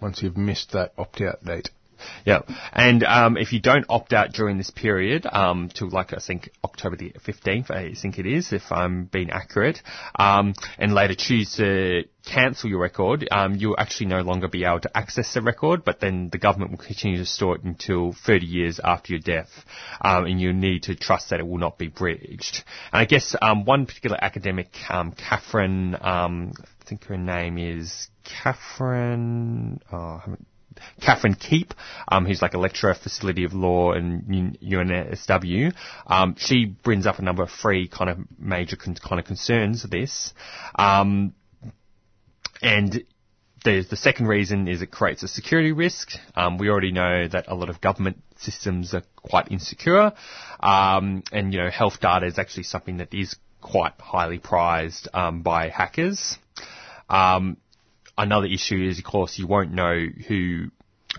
[0.00, 1.70] once you've missed that opt out date.
[2.24, 6.18] Yeah, and um, if you don't opt out during this period, um, till like I
[6.18, 9.80] think October the 15th, I think it is, if I'm being accurate,
[10.14, 14.80] um, and later choose to cancel your record, um, you'll actually no longer be able
[14.80, 18.46] to access the record, but then the government will continue to store it until 30
[18.46, 19.50] years after your death,
[20.00, 22.64] um, and you need to trust that it will not be breached.
[22.92, 28.08] And I guess um, one particular academic, um, Katharine, um, I think her name is
[28.24, 29.80] Katharine.
[29.92, 30.46] Oh, I haven't
[31.00, 31.74] Katharine Kemp,
[32.08, 35.74] um, who's like a lecturer facility of law in UNSW,
[36.06, 39.84] um, she brings up a number of three kind of major con- kind of concerns
[39.84, 40.32] of this.
[40.74, 41.34] Um,
[42.62, 43.04] and
[43.64, 46.10] the, the second reason is it creates a security risk.
[46.36, 50.12] Um, we already know that a lot of government systems are quite insecure,
[50.60, 55.42] um, and you know health data is actually something that is quite highly prized um,
[55.42, 56.36] by hackers.
[57.08, 57.56] Um,
[58.16, 60.70] another issue is, of course, you won't know who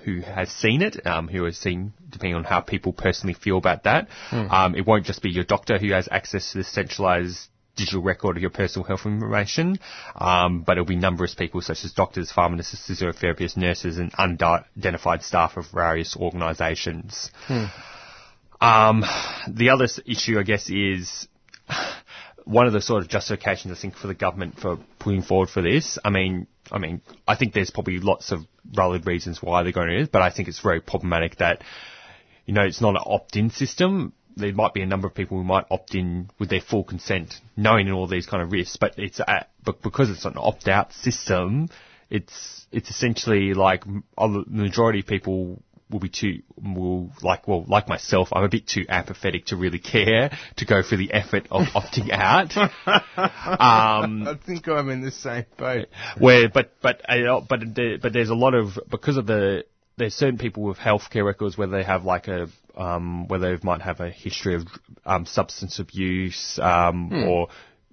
[0.03, 3.83] who has seen it, um, who has seen, depending on how people personally feel about
[3.83, 4.09] that.
[4.29, 4.51] Hmm.
[4.51, 8.37] Um, it won't just be your doctor who has access to the centralized digital record
[8.37, 9.79] of your personal health information,
[10.15, 15.57] um, but it'll be numerous people such as doctors, pharmacists, physiotherapists, nurses, and unidentified staff
[15.57, 17.29] of various organisations.
[17.47, 17.65] Hmm.
[18.61, 19.03] Um,
[19.49, 21.27] the other issue, I guess, is
[22.45, 25.61] one of the sort of justifications I think for the government for putting forward for
[25.61, 25.97] this.
[26.03, 29.89] I mean, I mean, I think there's probably lots of valid reasons why they're going
[29.89, 31.63] to but I think it's very problematic that
[32.45, 34.13] you know it's not an opt-in system.
[34.37, 37.35] There might be a number of people who might opt in with their full consent,
[37.55, 41.69] knowing all these kind of risks, but it's a, but because it's an opt-out system,
[42.09, 47.87] it's it's essentially like the majority of people will be too will like well like
[47.87, 51.63] myself I'm a bit too apathetic to really care to go through the effort of
[51.75, 52.55] opting out.
[52.57, 55.87] um, I think I'm in the same boat.
[56.17, 57.59] where but but uh, but
[58.01, 59.65] but there's a lot of because of the
[59.97, 63.81] there's certain people with healthcare records where they have like a um, where they might
[63.81, 64.63] have a history of
[65.05, 67.23] um, substance abuse um, Hmm.
[67.23, 67.47] or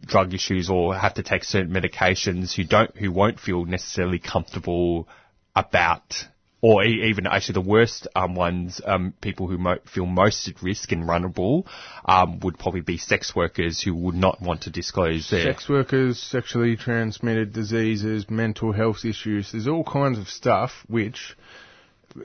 [0.04, 5.08] drug issues or have to take certain medications who don't who won't feel necessarily comfortable
[5.54, 6.24] about
[6.62, 10.92] or even actually the worst um, ones, um, people who mo- feel most at risk
[10.92, 11.66] and vulnerable,
[12.04, 16.22] um, would probably be sex workers who would not want to disclose their Sex workers,
[16.22, 19.50] sexually transmitted diseases, mental health issues.
[19.50, 21.36] There's all kinds of stuff which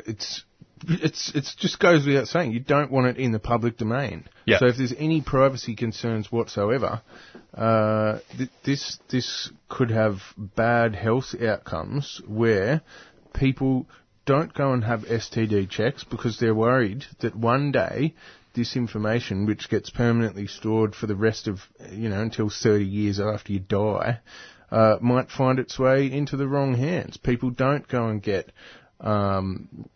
[0.06, 0.44] it's
[0.88, 4.26] it's it's just goes without saying you don't want it in the public domain.
[4.46, 4.60] Yeah.
[4.60, 7.02] So if there's any privacy concerns whatsoever,
[7.56, 12.82] uh, th- this this could have bad health outcomes where
[13.34, 13.88] people
[14.28, 18.14] don't go and have STD checks because they're worried that one day
[18.54, 23.20] this information, which gets permanently stored for the rest of, you know, until 30 years
[23.20, 24.20] after you die,
[24.70, 27.16] uh, might find its way into the wrong hands.
[27.18, 28.52] People don't go and get
[29.00, 29.88] um,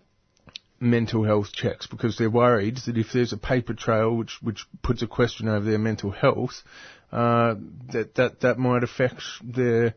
[0.80, 5.02] mental health checks because they're worried that if there's a paper trail which which puts
[5.02, 6.64] a question over their mental health,
[7.12, 7.56] uh,
[7.92, 9.94] that that that might affect their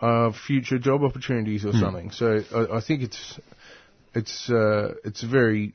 [0.00, 1.80] uh, future job opportunities or Hmm.
[1.80, 2.10] something.
[2.10, 3.40] So I, I think it's
[4.14, 5.74] it's uh, it's very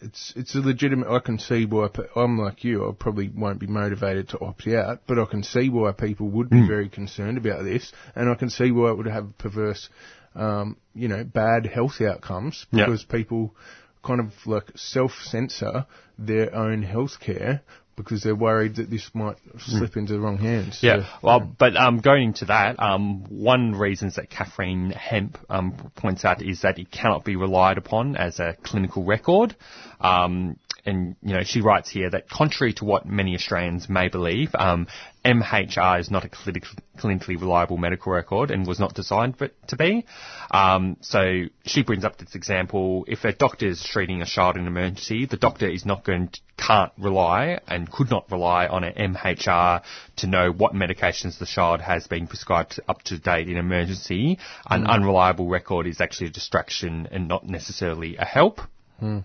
[0.00, 1.08] it's it's a legitimate.
[1.08, 2.88] I can see why I'm like you.
[2.88, 6.50] I probably won't be motivated to opt out, but I can see why people would
[6.50, 6.66] be Hmm.
[6.66, 9.88] very concerned about this, and I can see why it would have perverse,
[10.34, 13.54] um, you know, bad health outcomes because people
[14.02, 15.84] kind of like self-censor
[16.18, 17.60] their own healthcare
[17.98, 20.78] because they're worried that this might slip into the wrong hands.
[20.82, 25.72] Yeah, So- well, but um, going into that, um, one reasons that Katharine Kemp um,
[25.96, 29.54] points out is that it cannot be relied upon as a clinical record.
[30.00, 34.54] Um, and you know, she writes here that contrary to what many Australians may believe,
[34.54, 34.86] um,
[35.24, 39.76] MHR is not a clinically reliable medical record and was not designed for it to
[39.76, 40.04] be.
[40.50, 44.62] Um, so she brings up this example: if a doctor is treating a child in
[44.62, 48.84] an emergency, the doctor is not going to, can't rely and could not rely on
[48.84, 49.82] an MHR
[50.16, 54.38] to know what medications the child has been prescribed up to date in emergency.
[54.68, 54.88] An Mm.
[54.88, 58.60] unreliable record is actually a distraction and not necessarily a help.
[58.98, 59.20] Hmm.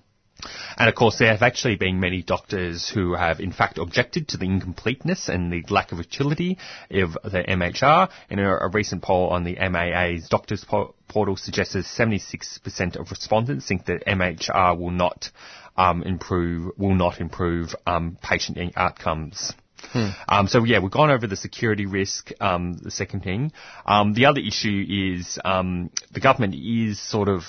[0.77, 4.37] And of course, there have actually been many doctors who have in fact objected to
[4.37, 6.57] the incompleteness and the lack of utility
[6.91, 8.09] of the MHR.
[8.29, 13.11] In a, a recent poll on the MAA's doctors po- portal suggests that 76% of
[13.11, 15.29] respondents think that MHR will not
[15.75, 19.53] um, improve will not improve um, patient outcomes.
[19.91, 20.09] Hmm.
[20.27, 22.31] Um, so yeah, we've gone over the security risk.
[22.39, 23.51] Um, the second thing,
[23.85, 24.85] um, the other issue
[25.17, 27.43] is um, the government is sort of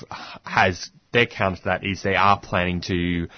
[0.45, 3.29] has their counter to that is they are planning to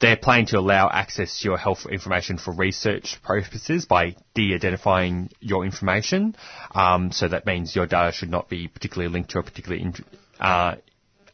[0.00, 5.64] they're planning to allow access to your health information for research purposes by de-identifying your
[5.64, 6.36] information.
[6.74, 9.94] Um, so that means your data should not be particularly linked to a particular in,
[10.38, 10.76] uh,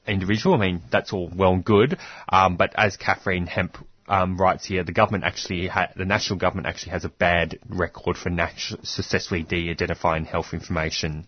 [0.07, 0.55] individual.
[0.55, 1.99] I mean, that's all well and good.
[2.29, 6.69] Um, but as Katharine Kemp um, writes here, the government actually, ha- the national government
[6.69, 11.27] actually has a bad record for nat- successfully de-identifying health information.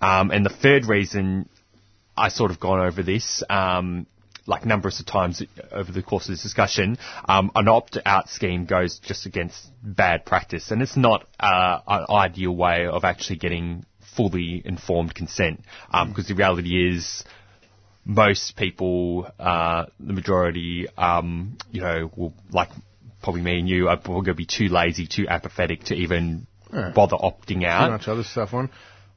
[0.00, 1.48] Um, and the third reason
[2.16, 4.06] I sort of gone over this, um,
[4.46, 6.98] like numbers of times over the course of this discussion,
[7.28, 12.54] um, an opt-out scheme goes just against bad practice, and it's not uh, an ideal
[12.54, 13.84] way of actually getting
[14.16, 15.62] fully informed consent,
[16.08, 17.24] because the reality is
[18.04, 22.68] most people, uh, the majority, um, you know, will like
[23.22, 26.46] probably me and you are probably going to be too lazy, too apathetic to even
[26.72, 26.90] Yeah.
[26.94, 27.90] bother opting Too out.
[27.90, 28.70] much other stuff on.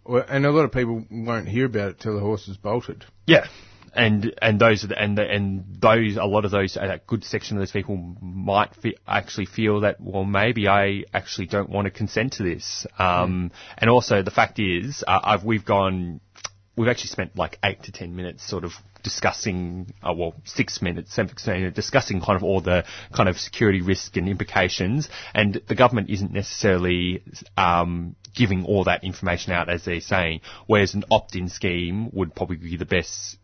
[0.09, 3.05] Well, and a lot of people won't hear about it till the horse is bolted.
[3.27, 3.45] Yeah.
[3.93, 7.23] And and those are the, and the, and those a lot of those a good
[7.23, 11.85] section of those people might fe- actually feel that well maybe I actually don't want
[11.85, 12.85] to consent to this.
[12.97, 16.21] Um, And also the fact is uh, I've we've gone
[16.79, 18.71] we've actually spent like eight to ten minutes sort of
[19.03, 23.81] discussing, uh, well, six minutes, seven minutes, discussing kind of all the kind of security
[23.81, 27.21] risk and implications, and the government isn't necessarily
[27.57, 32.55] um, giving all that information out as they're saying, whereas an opt-in scheme would probably
[32.55, 33.37] be the best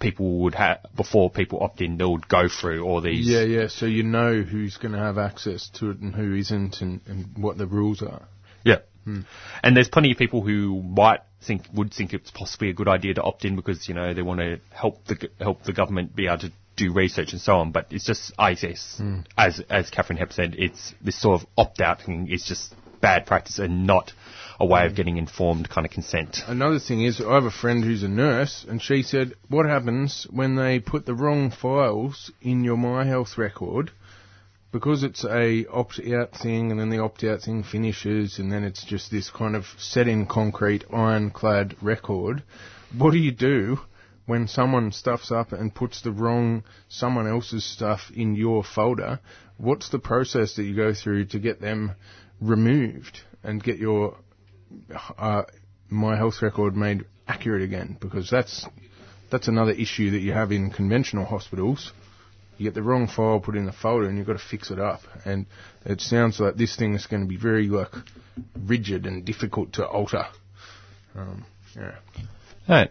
[0.00, 3.28] people would have, before people opt in, they would go through all these.
[3.28, 3.68] Yeah, yeah.
[3.68, 7.38] So you know who's going to have access to it and who isn't, and, and
[7.38, 8.26] what the rules are.
[8.64, 8.78] Yeah.
[9.04, 9.20] Hmm.
[9.62, 13.14] And there's plenty of people who might think would think it's possibly a good idea
[13.14, 16.26] to opt in because you know they want to help the help the government be
[16.26, 17.72] able to do research and so on.
[17.72, 19.20] But it's just I guess Hmm.
[19.36, 23.24] as as Katharine Kemp said, it's this sort of opt out thing is just bad
[23.24, 24.12] practice and not
[24.58, 24.86] a way Hmm.
[24.88, 26.42] of getting informed kind of consent.
[26.46, 30.26] Another thing is, I have a friend who's a nurse, and she said, what happens
[30.28, 33.90] when they put the wrong files in your My Health record?
[34.72, 39.10] Because it's a opt-out thing, and then the opt-out thing finishes, and then it's just
[39.10, 42.44] this kind of set in concrete, ironclad record.
[42.96, 43.80] What do you do
[44.26, 49.18] when someone stuffs up and puts the wrong someone else's stuff in your folder?
[49.56, 51.96] What's the process that you go through to get them
[52.40, 54.16] removed and get your
[55.18, 55.42] uh,
[55.88, 58.66] my health record made accurate again because that's
[59.30, 61.92] that's another issue that you have in conventional hospitals.
[62.60, 64.78] You get the wrong file put in the folder and you've got to fix it
[64.78, 65.00] up.
[65.24, 65.46] And
[65.86, 67.88] it sounds like this thing is going to be very like
[68.54, 70.26] rigid and difficult to alter.
[71.16, 71.94] Um, yeah.
[72.68, 72.90] Right.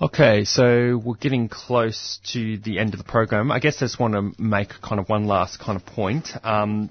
[0.00, 3.52] Okay, so we're getting close to the end of the program.
[3.52, 6.30] I guess I just want to make kind of one last kind of point.
[6.42, 6.88] Um,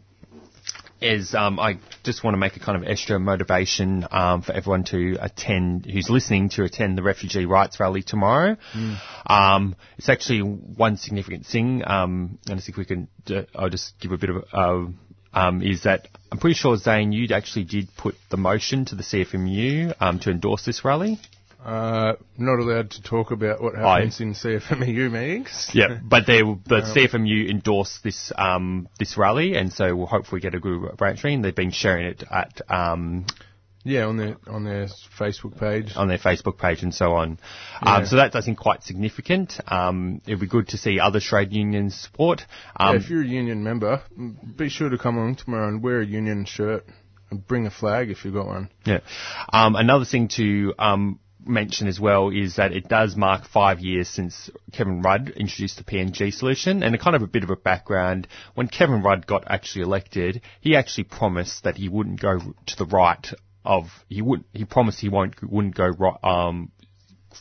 [1.01, 4.83] is um, I just want to make a kind of extra motivation um, for everyone
[4.85, 8.57] to attend, who's listening to attend the Refugee Rights Rally tomorrow.
[9.25, 13.07] Um, it's actually one significant thing, um, and I think we can.
[13.29, 14.43] Uh, I'll just give a bit of.
[14.53, 14.91] Uh,
[15.33, 19.03] um, is that I'm pretty sure Zane, you actually did put the motion to the
[19.03, 21.19] CFMEU um, to endorse this rally.
[21.63, 25.69] Uh, not allowed to talk about what happens in CFMEU meetings.
[25.73, 30.41] Yeah, but they but Um, CFMEU endorsed this um, this rally, and so we'll hopefully
[30.41, 31.43] get a good branch rating.
[31.43, 33.27] They've been sharing it at um,
[33.83, 34.88] Yeah, on their on their
[35.19, 35.93] Facebook page.
[35.95, 37.38] on their Facebook page and so on.
[37.85, 37.95] Yeah.
[37.97, 39.59] Um, so that's I think quite significant.
[39.67, 42.43] Um, it'd be good to see other trade unions support.
[42.75, 44.01] Um, yeah, if you're a union member,
[44.55, 46.85] be sure to come along tomorrow and wear a union shirt
[47.29, 48.69] and bring a flag if you've got one.
[48.85, 49.01] Yeah.
[49.53, 54.07] Um, another thing to um, mention as well is that it does mark five years
[54.07, 57.55] since Kevin Rudd introduced the PNG solution, and a kind of a bit of a
[57.55, 58.27] background.
[58.53, 62.85] When Kevin Rudd got actually elected, he actually promised that he wouldn't go to the
[62.85, 63.26] right
[63.63, 64.47] of he wouldn't.
[64.53, 66.72] he promised he won't wouldn't go right um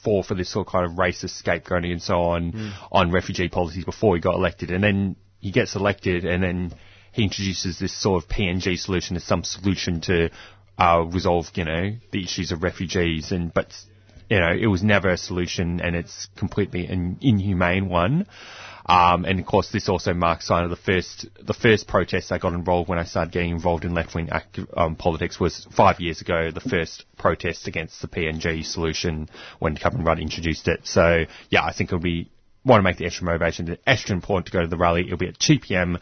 [0.04, 2.72] fall for this sort of kind of racist scapegoating and so on Mm.
[2.92, 6.72] on refugee policies before he got elected, and then he gets elected, and then
[7.12, 10.30] he introduces this sort of PNG solution as some solution to
[10.80, 13.68] uh, resolve, you know, the issues of refugees, and but
[14.30, 18.26] you know, it was never a solution, and it's completely an inhumane one.
[18.86, 22.38] Um, and of course, this also marks sign of the first the first protest I
[22.38, 24.30] got involved when I started getting involved in left wing
[24.74, 26.50] um, politics was five years ago.
[26.50, 29.28] The first protest against the PNG solution
[29.58, 30.86] when Kevin Rudd introduced it.
[30.86, 32.30] So yeah, I think it'll be
[32.64, 35.02] want to make the extra motivation the extra important to go to the rally.
[35.02, 35.98] It'll be at 2 p.m.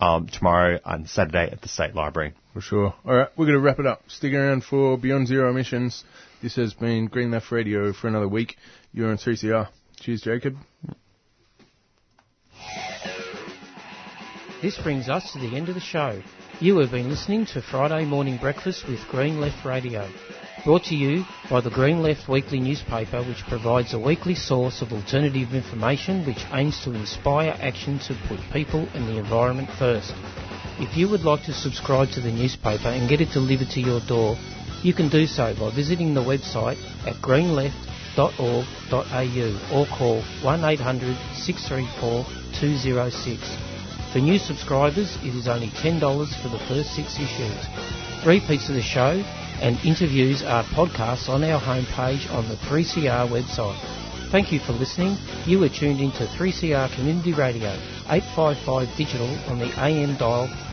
[0.00, 2.32] Um, tomorrow on Saturday at the State Library.
[2.52, 2.94] For sure.
[3.04, 4.02] All right, we're going to wrap it up.
[4.08, 6.02] Stick around for Beyond Zero Emissions.
[6.42, 8.56] This has been Green Left Radio for another week.
[8.92, 9.68] You're on 3CR.
[10.00, 10.56] Cheers, Jacob.
[14.62, 16.20] This brings us to the end of the show.
[16.60, 20.10] You have been listening to Friday Morning Breakfast with Green Left Radio.
[20.64, 24.92] Brought to you by the Green Left Weekly newspaper, which provides a weekly source of
[24.92, 30.12] alternative information which aims to inspire action to put people and the environment first.
[30.78, 34.00] If you would like to subscribe to the newspaper and get it delivered to your
[34.00, 34.36] door,
[34.82, 42.24] you can do so by visiting the website at greenleft.org.au or call 1800 634
[42.54, 43.56] 206.
[44.12, 46.00] For new subscribers, it is only $10
[46.42, 48.26] for the first six issues.
[48.26, 49.22] Repeats of the show
[49.60, 53.78] and interviews are podcasts on our homepage on the 3CR website.
[54.30, 55.16] Thank you for listening.
[55.44, 57.70] You are tuned into 3CR Community Radio,
[58.08, 60.46] 855 digital on the AM dial